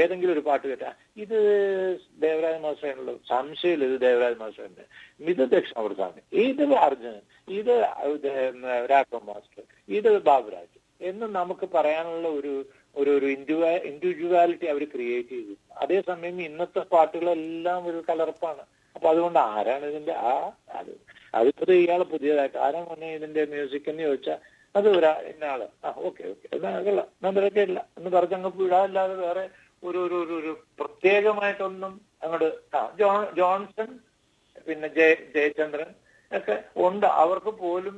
ഏതെങ്കിലും 0.00 0.32
ഒരു 0.36 0.42
പാട്ട് 0.48 0.64
കേട്ടാ 0.70 0.90
ഇത് 1.22 1.36
ദേവരാജ 2.24 2.56
മാസ്റ്ററാണല്ലോ 2.66 3.14
സംശയമില്ല 3.32 3.90
ഇത് 3.90 3.98
ദേവരാജ 4.06 4.34
മാസ്റ്ററിന്റെ. 4.42 4.86
ഇത് 5.32 5.42
ദക്ഷിണാമൃതാമി 5.54 6.22
ഇത് 6.46 6.64
അർജുനൻ 6.86 7.22
ഇത് 7.58 7.74
രാഘവ 8.92 9.20
മാസ്റ്റർ 9.30 9.64
ഇത് 9.98 10.10
ബാബുരാജ് 10.30 10.76
എന്ന് 11.00 11.26
നമുക്ക് 11.38 11.66
പറയാനുള്ള 11.76 12.28
ഒരു 12.38 12.54
ഒരു 13.00 13.10
ഒരു 13.16 13.26
ഇൻഡിവിജ്വാലിറ്റി 13.90 14.66
അവർ 14.72 14.82
ക്രിയേറ്റ് 14.92 15.34
ചെയ്തു. 15.36 15.54
അതേസമയം 15.82 16.38
ഇന്നത്തെ 16.46 16.82
പാട്ടുകളെല്ലാം 16.92 17.80
ഒരു 17.90 17.98
കലർപ്പാണ്. 18.08 18.62
അപ്പൊ 18.96 19.06
അതുകൊണ്ട് 19.10 19.38
ആരാണ് 19.38 19.84
ഇതിന്റെ 19.90 20.14
ആ 20.30 20.32
അത് 20.78 20.90
അതിപ്പോ 21.34 21.72
ഇയാൾ 21.72 22.02
പുതിയതായിട്ട് 22.02 22.58
ആരാ 22.58 22.84
മുന്നേ 22.84 23.14
ഇതിന്റെ 23.14 23.44
മ്യൂസിക് 23.44 23.90
എന്ന് 23.90 24.02
ചോദിച്ചാൽ 24.02 24.38
അത് 24.74 24.88
ഒരാ 24.88 25.12
ഇന്ന 25.12 25.44
ആൾ. 25.44 25.68
ആ 25.84 25.92
ഓക്കെ 25.96 26.24
ഓക്കെ. 26.28 26.48
എന്നാ 26.52 26.70
അതല്ല 26.70 27.06
നമ്പരൊക്കെ 27.22 27.60
ഇല്ല. 27.60 27.88
എന്ന് 27.98 28.10
പറഞ്ഞങ്ങ് 28.10 28.52
വിടാല്ലാതെ 28.56 29.14
വേറെ 29.14 29.48
ഒരു 29.84 29.98
ഒരു 29.98 30.14
ഒരു 30.14 30.32
ഒരു 30.32 30.64
പ്രത്യേകമായിട്ടൊന്നും 30.80 32.00
അങ്ങോട്ട് 32.22 32.76
ആ 32.76 32.96
ജോ 32.98 33.32
ജോൺസൺ 33.36 33.98
പിന്നെ 34.68 34.88
ജയ 34.88 35.14
ജയചന്ദ്രൻ 35.34 35.90
ഒക്കെ 36.32 36.64
ഉണ്ട്. 36.76 37.06
അവർക്ക് 37.06 37.46
പോലും 37.46 37.96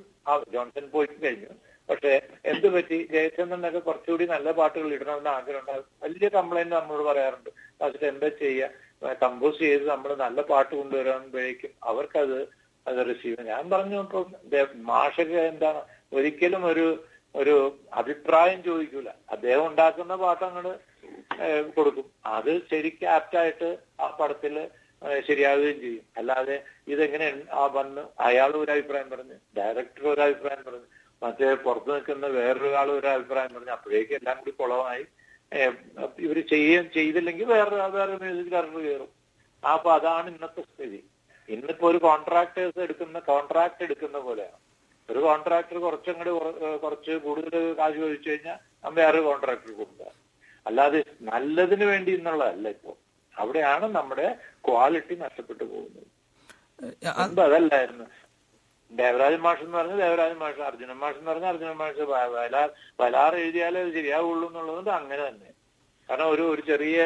ജോൺസൺ 0.52 0.90
പോയി 0.90 1.06
കഴിഞ്ഞു. 1.06 1.48
പക്ഷെ 1.90 2.22
എന്ത് 2.44 2.66
പറ്റി? 2.74 3.08
ജയചന്ദ്രനൊക്കെ 3.12 3.78
കുറച്ചുകൂടി 3.78 4.26
നല്ല 4.26 4.52
പാട്ടുകൾ 4.52 4.92
ഇടണമെന്ന് 4.94 5.30
ആഗ്രഹമുണ്ട്. 5.30 5.84
വലിയ 6.02 6.28
കംപ്ലൈന്റ് 6.28 6.74
നമ്മളോട് 6.74 7.04
പറയാറുണ്ട്. 7.08 7.50
പക്ഷെ 7.80 8.06
എന്താ 8.06 8.28
ചെയ്യുക 8.28 9.14
കമ്പോസ് 9.22 9.58
ചെയ്ത് 9.58 9.88
നമ്മൾ 9.88 10.14
നല്ല 10.14 10.42
പാട്ട് 10.42 10.74
കൊണ്ടുവരുമ്പോഴേക്കും 10.74 11.70
അവർക്കത് 11.82 12.59
അത് 12.86 13.00
റിസീവ് 13.10 13.42
ഞാൻ 13.52 13.62
പറഞ്ഞു 13.70 13.98
ഇപ്പം 14.04 14.26
മാഷക 14.90 15.32
എന്താണ്? 15.52 15.80
ഒരിക്കലും 16.18 16.62
ഒരു 16.72 16.86
ഒരു 17.34 17.54
അഭിപ്രായം 18.00 18.60
ചോദിക്കൂല. 18.68 19.08
അദ്ദേഹം 19.34 19.64
ഉണ്ടാക്കുന്ന 19.70 20.14
പാട്ടങ്ങൾ 20.22 20.64
കൊടുക്കും. 21.76 22.06
അത് 22.36 22.52
ശരിക്കും 22.70 23.08
ആപ്റ്റായിട്ട് 23.16 23.68
ആ 24.04 24.06
പടത്തിൽ 24.20 24.54
ശരിയാവുകയും 25.28 25.78
ചെയ്യും. 25.84 26.04
അല്ലാതെ 26.18 26.56
ഇതെങ്ങനെ 26.92 27.28
ആ 27.60 27.62
വന്ന് 27.76 28.02
അയാൾ 28.28 28.50
ഒരു 28.62 28.70
അഭിപ്രായം 28.76 29.08
പറഞ്ഞു 29.12 29.36
ഡയറക്ടർ 29.58 30.04
ഒരു 30.14 30.22
അഭിപ്രായം 30.26 30.64
പറഞ്ഞു 30.66 30.88
മറ്റേ 31.22 31.48
പുറത്ത് 31.64 31.90
നിൽക്കുന്ന 31.94 32.26
വേറൊരാൾ 32.38 32.90
ഒരു 32.98 33.08
അഭിപ്രായം 33.14 33.54
പറഞ്ഞു 33.54 33.72
അപ്പോഴേക്കും 33.76 34.18
എല്ലാം 34.20 34.36
കൂടി 34.40 34.52
കുളമായി. 34.60 35.04
ഇവർ 36.26 36.38
ചെയ്യാൻ 36.52 36.84
ചെയ്തില്ലെങ്കിൽ 36.96 37.46
വേറെ 37.54 37.76
വേറെ 37.96 38.12
മ്യൂസിക് 38.22 38.52
കയറും. 38.52 39.10
അപ്പൊ 39.62 39.88
അതാണ് 39.98 40.28
ഇന്നത്തെ 40.34 40.62
സ്ഥിതി. 40.68 41.00
ഇന്നിപ്പോ 41.54 41.84
ഒരു 41.90 41.98
കോൺട്രാക്ടേഴ്സ് 42.06 42.80
എടുക്കുന്ന 42.86 43.18
കോൺട്രാക്ട് 43.30 43.82
എടുക്കുന്ന 43.86 44.18
പോലെയാണ്. 44.26 44.58
ഒരു 45.08 45.20
കോൺട്രാക്ടർ 45.26 45.76
കുറച്ചങ്ങോട്ട് 45.84 46.32
കുറച്ച് 46.82 47.12
കൂടുതൽ 47.26 47.62
കാശ് 47.78 47.98
ചോദിച്ചു 48.04 48.28
കഴിഞ്ഞാൽ 48.30 48.58
നമ്മൾ 48.84 48.98
വേറെ 49.02 49.20
കോൺട്രാക്ടർ 49.28 49.70
കൊടുക്കുക. 49.78 50.10
അല്ലാതെ 50.66 50.98
നല്ലതിന് 51.30 51.84
വേണ്ടി 51.92 52.10
എന്നുള്ളതല്ല 52.18 52.68
ഇപ്പോ. 52.76 52.92
അവിടെയാണ് 53.34 53.86
നമ്മുടെ 53.98 54.26
ക്വാളിറ്റി 54.66 55.14
നഷ്ടപ്പെട്ടു 55.24 55.64
പോകുന്നത്. 55.64 56.08
മുമ്പ് 57.18 57.40
അതല്ലായിരുന്നു. 57.46 58.06
ദേവരാജ 58.90 59.34
മാഷ് 59.46 59.62
എന്ന് 59.64 59.76
പറഞ്ഞാൽ 59.78 59.98
ദേവരാജ 60.04 60.32
മാഷ് 60.42 60.62
അർജുനൻ 60.68 60.96
മാഷ് 61.02 61.18
എന്ന് 61.20 61.30
പറഞ്ഞാൽ 61.30 61.50
അർജുനൻ 61.52 61.76
മാഷ്. 61.82 62.04
വയലാർ 62.36 62.68
വയലാർ 63.00 63.32
എഴുതിയാലേ 63.42 63.82
അത് 63.84 63.92
ശരിയാവുള്ളൂ 63.98 64.46
എന്നുള്ളത് 64.48 64.90
അങ്ങനെ 65.00 65.22
തന്നെ. 65.28 65.50
കാരണം 66.08 66.28
ഒരു 66.34 66.44
ഒരു 66.52 66.62
ചെറിയ 66.70 66.98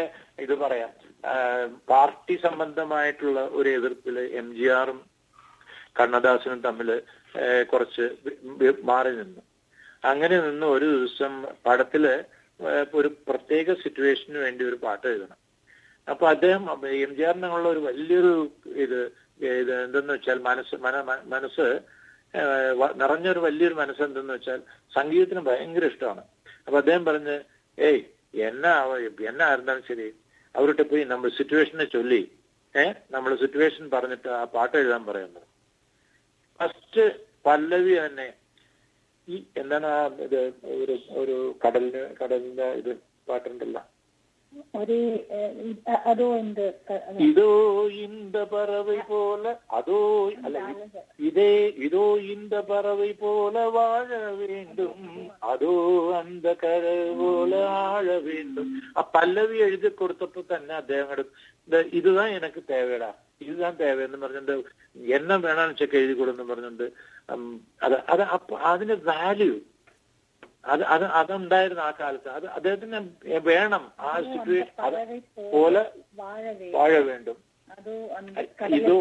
ഇത് 0.45 0.55
പറയാം. 0.65 0.93
പാർട്ടി 1.89 2.41
സംബന്ധമായിട്ടുള്ള 2.43 3.41
ഒരു 3.41 3.69
എതിർപ്പിൽ 3.69 4.21
എം 4.21 4.55
ജി 4.57 4.69
ആറും 4.69 5.05
കണ്ണദാസനും 6.01 6.61
തമ്മിൽ 6.61 7.03
കുറച്ച് 7.65 8.17
മാറി 8.83 9.11
നിന്നു. 9.17 9.41
അങ്ങനെ 10.05 10.41
നിന്ന് 10.41 10.67
ഒരു 10.67 10.85
ദിവസം 10.85 11.47
പടത്തിൽ 11.67 12.25
ഒരു 12.95 13.09
പ്രത്യേക 13.29 13.75
സിറ്റുവേഷന് 13.75 14.39
വേണ്ടി 14.39 14.65
ഒരു 14.65 14.77
പാട്ട് 14.77 15.07
എഴുതണം. 15.07 15.37
അപ്പൊ 16.11 16.29
അദ്ദേഹം 16.29 16.89
എം 16.89 17.17
ജി 17.17 17.23
ആറിനുള്ള 17.23 17.69
ഒരു 17.69 17.79
വലിയൊരു 17.79 18.51
ഇത് 18.67 19.05
ഇത് 19.41 19.85
എന്തെന്ന് 19.85 20.13
വെച്ചാൽ 20.13 20.39
മനസ്സ് 20.39 20.75
മന- 20.75 21.25
മനസ്സ് 21.25 21.81
നിറഞ്ഞൊരു 22.95 23.39
വലിയൊരു 23.39 23.75
മനസ്സ് 23.75 24.03
എന്തെന്ന് 24.03 24.35
വെച്ചാൽ 24.35 24.63
സംഗീതത്തിന് 24.95 25.41
ഭയങ്കര 25.41 25.87
ഇഷ്ടമാണ്. 25.87 26.23
അപ്പൊ 26.67 26.79
അദ്ദേഹം 26.79 27.05
പറഞ്ഞ് 27.05 27.41
ഏയ് 27.79 28.03
എന്നാ 28.35 28.85
എന്നാ 29.29 29.47
ആയിരുന്നാലും 29.47 29.83
ശരി 29.89 30.15
അവരുടെ 30.55 30.83
പോയി 30.83 31.05
നമ്മൾ 31.05 31.29
സിറ്റുവേഷനെ 31.29 31.85
ചൊല്ലി. 31.85 32.23
ഏഹ് 32.75 32.95
നമ്മൾ 33.11 33.37
സിറ്റുവേഷൻ 33.37 33.91
പറഞ്ഞിട്ട് 33.91 34.29
ആ 34.29 34.45
പാട്ട് 34.45 34.77
എഴുതാൻ 34.77 35.05
പറയുന്നത് 35.05 35.47
ഫസ്റ്റ് 36.61 37.05
പല്ലവി 37.47 37.95
തന്നെ 37.99 38.29
ഈ 39.29 39.37
എന്താണ് 39.57 39.87
ആ 39.87 40.01
ഇത് 40.27 40.41
ഒരു 40.81 41.37
കടലിന് 41.67 42.03
കടലിന്റെ 42.21 42.67
ഇത് 42.81 42.91
പാട്ടുണ്ടല്ലോ. 43.29 43.83
ഒരു 44.74 44.96
ഏഹ്, 45.36 45.74
അതോ 46.10 46.26
എന്ത് 46.38 46.64
ക- 46.88 47.04
இதோ 47.26 47.48
இந்த 48.00 48.38
பறவை 48.52 48.98
போல 49.08 49.44
அதோ 49.78 50.00
அல்ல 50.40 50.62
இதே 51.22 51.52
இதோ 51.86 52.04
இந்த 52.30 52.56
பறவை 52.68 53.10
போல 53.22 53.56
வாழ 53.70 54.10
வேண்டும் 54.42 55.06
അതോ 55.52 55.72
അന്ത 56.20 56.56
കര 56.62 56.84
പോലെ 57.20 57.60
ആഴ 57.80 58.06
வேண்டும் 58.28 58.72
ആ 58.96 59.04
പല്ലവി 59.14 59.60
എഴുതി 59.66 59.92
കൊടുത്തപ്പോ 59.96 60.44
തന്നെ 60.52 60.76
അദ്ദേഹം 60.82 61.12
എടു- 61.16 61.30
ഇത് 61.68 61.80
ഇതുതാ 61.98 62.26
എനക്ക് 62.38 62.64
തേവടാ 62.70 63.12
இதுதான் 63.42 63.80
தேவைன்னு 63.80 64.24
പറഞ്ഞിട്ട് 64.24 64.56
என்ன 65.14 65.32
വേണമെന്ന് 65.44 65.80
ചെക്ക് 65.80 65.98
എഴുതി 65.98 66.16
കൊടുന്ന് 66.16 66.46
പറഞ്ഞിട്ട് 66.50 66.88
ഉം, 67.34 67.44
അത് 67.82 67.98
അത് 68.10 68.24
അപ്പൊ 68.36 68.56
അതിന് 68.70 68.96
വാല്യൂ 69.08 69.54
അത് 70.73 70.83
അത് 70.95 71.05
അതുണ്ടായിരുന്നു 71.21 71.83
ആ 71.87 71.91
കാലത്ത്. 72.01 72.29
അത് 72.37 72.47
അദ്ദേഹത്തിന് 72.57 72.99
വേണം 73.51 73.83
ആ 74.09 74.13
സിറ്റുവേഷൻ 74.29 75.21
പോലെ 75.55 75.83
വാഴ 76.21 76.43
വേണം 76.61 76.77
വാഴ 76.77 76.93
വേണ്ടും. 77.09 77.37
ഇതോ 78.79 78.99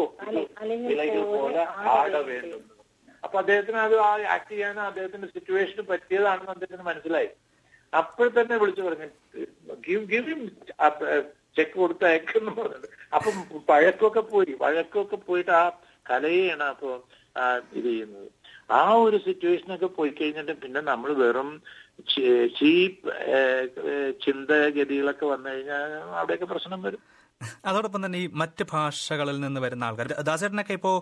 ഇലകൾ 0.92 1.22
പോലെ 1.34 1.62
ആട 1.94 2.14
വേണ്ടും. 2.30 2.62
അപ്പൊ 3.24 3.36
അദ്ദേഹത്തിന് 3.42 3.78
അത് 3.86 3.96
ആ 4.08 4.12
ആക്ട് 4.34 4.50
ചെയ്യാൻ 4.52 4.78
അദ്ദേഹത്തിന്റെ 4.90 5.28
സിറ്റുവേഷന് 5.36 5.84
പറ്റിയതാണെന്ന് 5.90 6.52
അദ്ദേഹത്തിന് 6.56 6.86
മനസ്സിലായി. 6.90 7.30
അപ്പോൾ 7.92 8.28
തന്നെ 8.38 8.56
വിളിച്ചു 8.62 8.82
പറഞ്ഞു 8.86 9.08
ഗിവ് 9.86 10.04
ഗിവ് 10.12 10.34
ചെക്ക് 11.56 11.76
കൊടുത്ത് 11.80 12.04
അയക്കുന്നു 12.10 12.52
പറഞ്ഞത് 12.58 12.86
അപ്പം 13.16 13.34
പഴക്കമൊക്കെ 13.70 14.22
പോയി. 14.32 14.52
വഴക്കൊക്കെ 14.62 15.18
പോയിട്ട് 15.28 15.52
ആ 15.62 15.64
കലയെയാണ് 16.10 16.64
അപ്പൊ 16.72 16.88
ഇത് 17.76 17.86
ചെയ്യുന്നത്. 17.88 18.28
ആ 18.70 18.82
ഒരു 19.06 19.16
സിറ്റുവേഷനൊക്കെ 19.24 19.86
പോയി 19.86 20.10
കഴിഞ്ഞിട്ട് 20.10 20.52
പിന്നെ 20.62 20.80
നമ്മൾ 20.90 21.12
വെറും 21.22 21.50
ചീപ്പ് 22.58 23.10
ചിന്തഗതികളൊക്കെ 24.26 25.26
വന്നു 25.26 25.48
കഴിഞ്ഞാൽ 25.50 25.90
അവിടെയൊക്കെ 26.20 26.46
പ്രശ്നം 26.52 26.82
വരും. 26.82 27.02
അതോടൊപ്പം 27.68 28.04
തന്നെ 28.04 28.18
ഈ 28.24 28.26
മറ്റ് 28.40 28.64
ഭാഷകളിൽ 28.72 29.36
നിന്ന് 29.40 29.60
വരുന്ന 29.60 29.84
ആൾക്കാർ. 29.84 30.08
ദാസേട്ടനൊക്കെ 30.28 30.74
ഇപ്പോൾ 30.78 30.94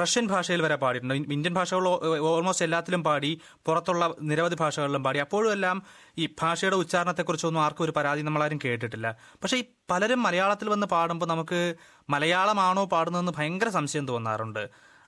റഷ്യൻ 0.00 0.26
ഭാഷയിൽ 0.32 0.62
വരെ 0.62 0.76
പാടിയിട്ടുണ്ട്. 0.82 1.32
ഇന്ത്യൻ 1.36 1.54
ഭാഷകൾ 1.58 1.86
ഓൾമോസ്റ്റ് 2.30 2.64
എല്ലാത്തിലും 2.66 3.02
പാടി 3.04 3.40
പുറത്തുള്ള 3.66 4.06
നിരവധി 4.30 4.54
ഭാഷകളിലും 4.62 5.04
പാടി. 5.06 5.18
അപ്പോഴും 5.18 5.50
എല്ലാം 5.52 5.82
ഈ 6.18 6.26
ഭാഷയുടെ 6.42 6.76
ഉച്ചാരണത്തെക്കുറിച്ചൊന്നും 6.82 7.62
ആർക്കും 7.62 7.84
ഒരു 7.84 7.96
പരാതി 7.98 8.22
നമ്മളാരും 8.22 8.60
കേട്ടിട്ടില്ല. 8.64 9.10
പക്ഷേ 9.42 9.58
ഈ 9.62 9.64
പലരും 9.90 10.22
മലയാളത്തിൽ 10.22 10.68
വന്ന് 10.74 10.86
പാടുമ്പോൾ 10.86 11.26
നമുക്ക് 11.26 11.74
മലയാളമാണോ 12.16 12.84
പാടുന്നതെന്ന് 12.94 13.34
ഭയങ്കര 13.40 13.68
സംശയം 13.68 14.08
തോന്നാറുണ്ട്. 14.12 14.64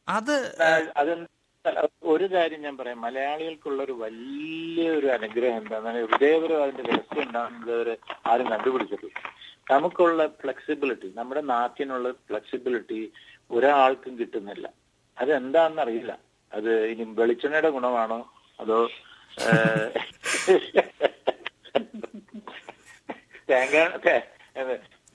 അത് 0.08 0.34
ഒരു 2.12 2.26
കാര്യം 2.34 2.60
ഞാൻ 2.66 2.74
പറയാം. 2.78 3.00
മലയാളികൾക്കുള്ള 3.00 3.80
ഒരു 3.82 3.94
വലിയൊരു 4.02 5.08
അനുഗ്രഹം 5.16 5.58
എന്താണെന്ന് 5.60 6.02
ഹൃദയപരം 6.06 6.62
അതിന്റെ 6.64 6.84
രഹസ്യം 6.90 7.56
ഇതുവരെ 7.62 7.94
ആരും 8.30 8.46
കണ്ടുപിടിച്ചിട്ടില്ല. 8.52 9.18
നമുക്കുള്ള 9.70 10.26
ഫ്ലെക്സിബിലിറ്റി 10.42 11.08
നമ്മുടെ 11.14 11.42
നാട്ടിനുള്ള 11.54 12.12
ഫ്ലെക്സിബിലിറ്റി 12.28 13.00
ഒരാൾക്കും 13.50 14.14
കിട്ടുന്നില്ല. 14.18 14.66
അത് 15.18 15.30
എന്താണെന്ന് 15.40 15.82
അറിയില്ല 15.82 16.12
അത് 16.52 16.70
ഇനി 16.90 17.04
വെളിച്ചെണ്ണയുടെ 17.20 17.70
ഗുണമാണോ? 17.76 18.20
അതോ 18.60 18.78
തേങ്ങ 23.50 23.76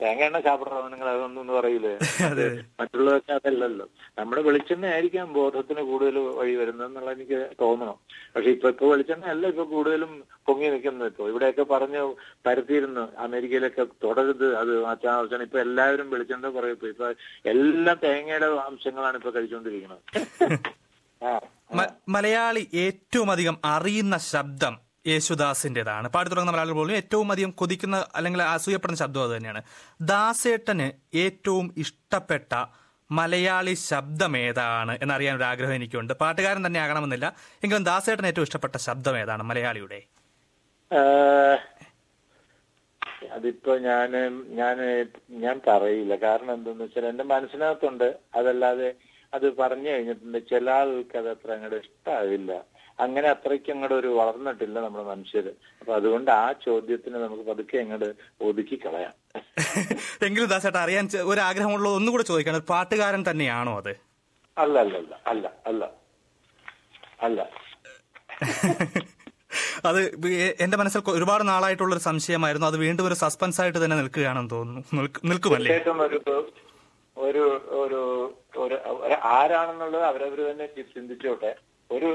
തേങ്ങ 0.02 0.22
എണ്ണ 0.28 0.38
സാപ്പിടണോ 0.46 0.78
നിങ്ങൾ 0.94 1.08
അതൊന്നും 1.14 1.54
പറയില്ലേ. 1.58 1.92
മറ്റുള്ളവർക്ക് 2.80 3.32
അതല്ലല്ലോ. 3.38 3.86
നമ്മുടെ 4.20 4.42
വെളിച്ചെണ്ണ 4.48 4.86
ആയിരിക്കാം 4.94 5.28
ബോധത്തിന് 5.38 5.82
കൂടുതൽ 5.90 6.16
വഴി 6.40 6.54
വരുന്നത് 6.62 6.88
എന്നുള്ള 6.90 7.12
എനിക്ക് 7.18 7.40
തോന്നണം. 7.62 7.98
പക്ഷെ 8.36 8.50
ഇപ്പൊ 8.56 8.68
ഇപ്പൊ 8.74 8.86
വെളിച്ചെണ്ണ 8.94 9.26
അല്ല 9.34 9.44
ഇപ്പൊ 9.54 9.66
കൂടുതലും 9.74 10.12
പൊങ്ങി 10.48 10.68
നിൽക്കുന്നത് 10.74 11.10
ഇപ്പൊ. 11.12 11.24
ഇവിടെയൊക്കെ 11.32 11.66
പറഞ്ഞ് 11.74 12.02
പരത്തിയിരുന്നു. 12.48 13.06
അമേരിക്കയിലൊക്കെ 13.26 13.86
തുടരുത് 14.06 14.48
അത് 14.62 14.74
മാറ്റാൻ 14.88 15.14
ആവശ്യമാണ് 15.16 15.48
ഇപ്പൊ 15.50 15.62
എല്ലാവരും 15.68 16.10
വെളിച്ചെണ്ണ 16.16 16.50
കുറേ 16.58 16.70
ഇപ്പൊ 16.78 16.88
ഇപ്പൊ 16.94 17.10
എല്ലാം 17.54 18.00
തേങ്ങയുടെ 18.06 18.50
അംശങ്ങളാണ് 18.70 19.18
ഇപ്പൊ 19.22 19.34
കഴിച്ചുകൊണ്ടിരിക്കുന്നത്. 19.38 20.04
മലയാളി 22.14 22.62
ഏറ്റവും 22.84 23.28
അധികം 23.34 23.56
അറിയുന്ന 23.72 24.16
ശബ്ദം 24.32 24.74
യേശുദാസിന്റേതാണ്. 25.08 26.10
പാടി 26.10 26.30
തുടങ്ങുന്ന 26.30 26.52
മലയാളികൾ 26.52 26.76
പോലും 26.76 26.96
ഏറ്റവും 26.96 27.32
അധികം 27.32 27.52
കൊതിക്കുന്ന 27.52 28.06
അല്ലെങ്കിൽ 28.16 28.42
അസൂയപ്പെടുന്ന 28.42 29.00
ശബ്ദം 29.00 29.24
അത് 29.24 29.38
തന്നെയാണ്. 29.38 29.62
ദാസേട്ടന് 30.02 31.18
ഏറ്റവും 31.18 31.74
ഇഷ്ടപ്പെട്ട 31.78 32.66
മലയാളി 33.12 33.74
ശബ്ദം 33.74 34.38
ഏതാണ് 34.38 35.00
എന്നറിയാൻ 35.02 35.36
ഒരു 35.36 35.44
ആഗ്രഹം 35.44 35.74
എനിക്കുണ്ട്. 35.74 36.14
പാട്ടുകാരൻ 36.14 36.66
തന്നെ 36.66 36.80
ആകണമെന്നില്ല. 36.80 37.36
എങ്കിലും 37.64 37.84
ദാസേട്ടന് 37.84 38.28
ഏറ്റവും 38.28 38.44
ഇഷ്ടപ്പെട്ട 38.44 38.78
ശബ്ദം 38.78 39.18
ഏതാണ് 39.18 39.44
മലയാളിയുടെ? 39.44 40.02
അതിപ്പോ 43.32 43.78
ഞാൻ 43.78 44.12
ഞാൻ 44.56 44.78
ഞാൻ 45.30 45.62
പറയില്ല. 45.68 46.16
കാരണം 46.16 46.54
എന്തെന്ന് 46.54 46.84
വെച്ചാൽ 46.84 47.06
എന്റെ 47.06 47.24
മനസ്സിനകത്തുണ്ട്. 47.24 48.20
അതല്ലാതെ 48.36 48.94
അത് 49.34 49.58
പറഞ്ഞു 49.58 49.90
കഴിഞ്ഞിട്ടുണ്ട്. 49.90 50.38
ചില 50.50 50.70
ആൾക്കത് 50.72 51.30
അത്ര 51.30 51.52
അങ്ങോട്ട് 51.52 51.76
ഇഷ്ടാവില്ല. 51.76 52.52
അങ്ങനെ 53.02 53.28
അത്രയ്ക്ക് 53.34 53.70
അങ്ങോട്ട് 53.74 53.96
ഒരു 53.96 54.10
വളർന്നിട്ടില്ല 54.18 54.78
നമ്മുടെ 54.80 55.04
മനുഷ്യര് 55.04 55.52
അപ്പൊ 55.82 55.92
അതുകൊണ്ട് 55.96 56.32
ആ 56.34 56.46
ചോദ്യത്തിന് 56.66 57.18
നമുക്ക് 57.18 57.44
പതുക്കെ 57.50 57.78
അങ്ങോട്ട് 57.78 58.10
ഒതുക്കി 58.42 58.78
കളയാം. 58.78 59.14
എങ്കിലും 60.28 60.48
ദാസേട്ട 60.50 60.78
അറിയാൻ 60.84 61.06
ഒരു 61.32 61.42
ആഗ്രഹമുള്ളത് 61.48 61.96
ഒന്നുകൂടെ 62.00 62.24
ചോദിക്കണം. 62.30 62.64
പാട്ടുകാരൻ 62.72 63.22
തന്നെയാണോ 63.30 63.74
അത്? 63.78 63.94
അല്ല 64.58 64.76
അല്ല 64.84 64.96
അല്ല 64.98 65.14
അല്ല 65.32 65.46
അല്ല 65.70 65.84
അല്ല. 67.22 67.40
അത് 69.90 70.00
എന്റെ 70.64 70.78
മനസ്സിൽ 70.78 71.02
ഒരുപാട് 71.12 71.44
നാളായിട്ടുള്ള 71.48 71.94
ഒരു 71.96 72.04
സംശയമായിരുന്നു. 72.08 72.68
അത് 72.68 72.78
വീണ്ടും 72.78 73.08
ഒരു 73.08 73.16
സസ്പെൻസ് 73.22 73.60
ആയിട്ട് 73.62 73.80
തന്നെ 73.84 73.98
നിൽക്കുകയാണെന്ന് 74.02 74.52
തോന്നുന്നു. 74.52 74.82
നിൽക്ക്- 75.00 75.24
നിൽക്കുമല്ലേ? 75.32 75.78
ഒരു 77.18 77.44
ഒരു 78.58 78.76
ആരാണെന്നുള്ളത് 79.34 80.04
അവരവർ 80.04 80.40
തന്നെ 80.52 80.66
ചിന്തിച്ചോട്ടെ. 80.94 81.52
ഒരു 81.90 82.10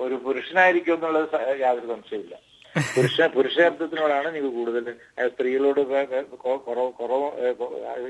ഒരു 0.00 0.16
പുരുഷനായിരിക്കും 0.24 0.94
എന്നുള്ളത് 0.94 1.28
യാതൊരു 1.60 1.88
സംശയമില്ല 1.92 2.36
പുരുഷ 2.94 3.20
പുരുഷാർത്ഥത്തിനോടാണ് 3.34 4.28
എനിക്ക് 4.32 4.50
കൂടുതൽ 4.56 4.84
സ്ത്രീകളോട് 5.28 5.80
കുറവ് 6.66 6.90
കുറവ് 7.00 7.28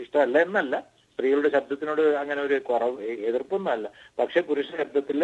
ഇഷ്ടമല്ല 0.02 0.38
എന്നല്ല. 0.46 0.74
സ്ത്രീകളുടെ 1.12 1.48
ശബ്ദത്തിനോട് 1.48 2.02
അങ്ങനെ 2.20 2.40
ഒരു 2.42 2.56
കുറവ് 2.68 2.92
എതിർപ്പൊന്നുമല്ല 3.00 3.26
എതിർപ്പൊന്നും 3.28 3.72
അല്ല. 3.72 3.86
പക്ഷെ 4.18 4.40
പുരുഷ 4.40 4.68
ശബ്ദത്തിൽ 4.76 5.18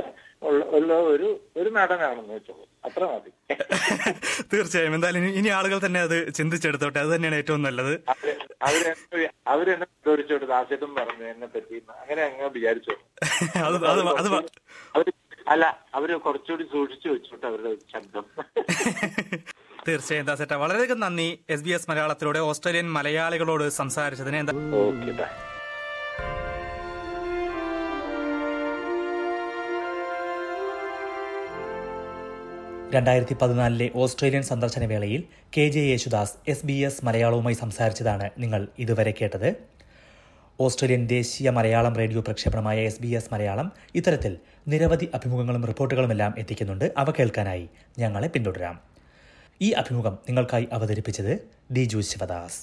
ഉള്ള 0.72 0.94
ഒരു 1.12 1.28
ഒരു 1.56 1.70
നടനാണെന്ന് 1.70 2.34
വെച്ചോളൂ 2.34 2.64
അത്ര 2.84 3.02
മതി. 3.12 3.30
തീർച്ചയായും. 4.52 4.94
എന്തായാലും 4.94 5.24
ഇനി- 5.32 5.52
ആളുകൾ 5.52 5.78
തന്നെ 5.86 6.00
അത് 6.00 6.16
ചിന്തിച്ചെടുത്തോട്ടെ. 6.34 6.98
അത് 7.00 7.10
തന്നെയാണ് 7.14 7.36
ഏറ്റവും 7.36 7.62
നല്ലത്. 7.62 7.92
അവർ 8.10 8.28
അവർ 8.62 8.84
അവരെന്നെ 9.46 9.86
വിവരിച്ചോട്ട് 10.06 10.46
ദാസ്യത്തും 10.46 10.92
പറഞ്ഞു 10.94 11.26
എന്നെ 11.32 11.46
പറ്റി 11.46 11.78
അങ്ങനെ 12.02 12.22
അങ്ങ് 12.22 12.50
വിചാരിച്ചോളൂ 12.56 13.02
അവർ 14.96 15.06
അല്ല 15.48 15.64
അവർ 15.94 16.16
കുറച്ചുകൂടി 16.16 16.64
സൂക്ഷിച്ചു 16.64 17.08
വെച്ചോട്ടെ 17.08 17.46
അവരുടെ 17.46 17.74
ശബ്ദം. 17.92 18.24
തീർച്ചയായും 19.88 20.26
ദാസേട്ട 20.26 20.52
വളരെയധികം 20.52 21.00
നന്ദി 21.00 21.38
എസ് 21.50 21.64
ബി 21.64 21.70
എസ് 21.70 21.90
മലയാളത്തിലൂടെ 21.90 22.38
ഓസ്ട്രേലിയൻ 22.38 22.92
മലയാളികളോട് 22.92 23.68
സംസാരിച്ചതിന്. 23.68 24.36
എന്താ 24.36 24.52
ഓക്കെ 24.52 25.12
ബൈ. 25.20 25.28
രണ്ടായിരത്തി 32.94 33.36
പതിനാലിലെ 33.42 33.90
ഓസ്ട്രേലിയൻ 33.94 34.42
സന്ദർശന 34.42 34.84
വേളയിൽ 34.84 35.24
K 35.56 35.68
J 35.68 35.80
Yesudas 35.80 36.34
S 36.48 36.66
B 36.66 36.72
S 36.72 37.04
മലയാളവുമായി 37.04 37.54
സംസാരിച്ചതാണ് 37.54 38.30
നിങ്ങൾ 38.38 38.68
ഇതുവരെ 38.78 39.14
കേട്ടത്. 39.20 39.75
ഓസ്ട്രേലിയൻ 40.60 41.06
ദേശീയ 41.06 41.50
മലയാളം 41.50 41.96
റേഡിയോ 41.96 42.20
പ്രക്ഷേപണമായ 42.20 42.80
എസ് 42.80 43.02
ബി 43.02 43.06
എസ് 43.06 43.34
മലയാളം 43.34 43.72
ഇത്തരത്തിൽ 43.94 44.36
നിരവധി 44.68 45.08
അഭിമുഖങ്ങളും 45.14 45.64
റിപ്പോർട്ടുകളുമെല്ലാം 45.64 46.34
എത്തിക്കുന്നുണ്ട്. 46.38 46.92
അവ 46.98 47.10
കേൾക്കാനായി 47.10 47.68
ഞങ്ങളെ 47.98 48.28
പിന്തുടരാം. 48.28 48.80
ഈ 49.62 49.70
അഭിമുഖം 49.70 50.12
നിങ്ങൾക്കായി 50.12 50.68
അവതരിപ്പിച്ചത് 50.72 51.48
Deeju 51.84 52.00
Sivadas. 52.00 52.60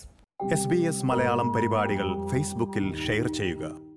S 0.51 0.67
B 0.67 0.75
S 0.75 1.05
Malayalam 1.05 1.53
പരിപാടികൾ 1.53 2.27
ഫേസ്ബുക്കിൽ 2.27 3.05
ഷെയർ 3.07 3.27
ചെയ്യുക. 3.33 3.92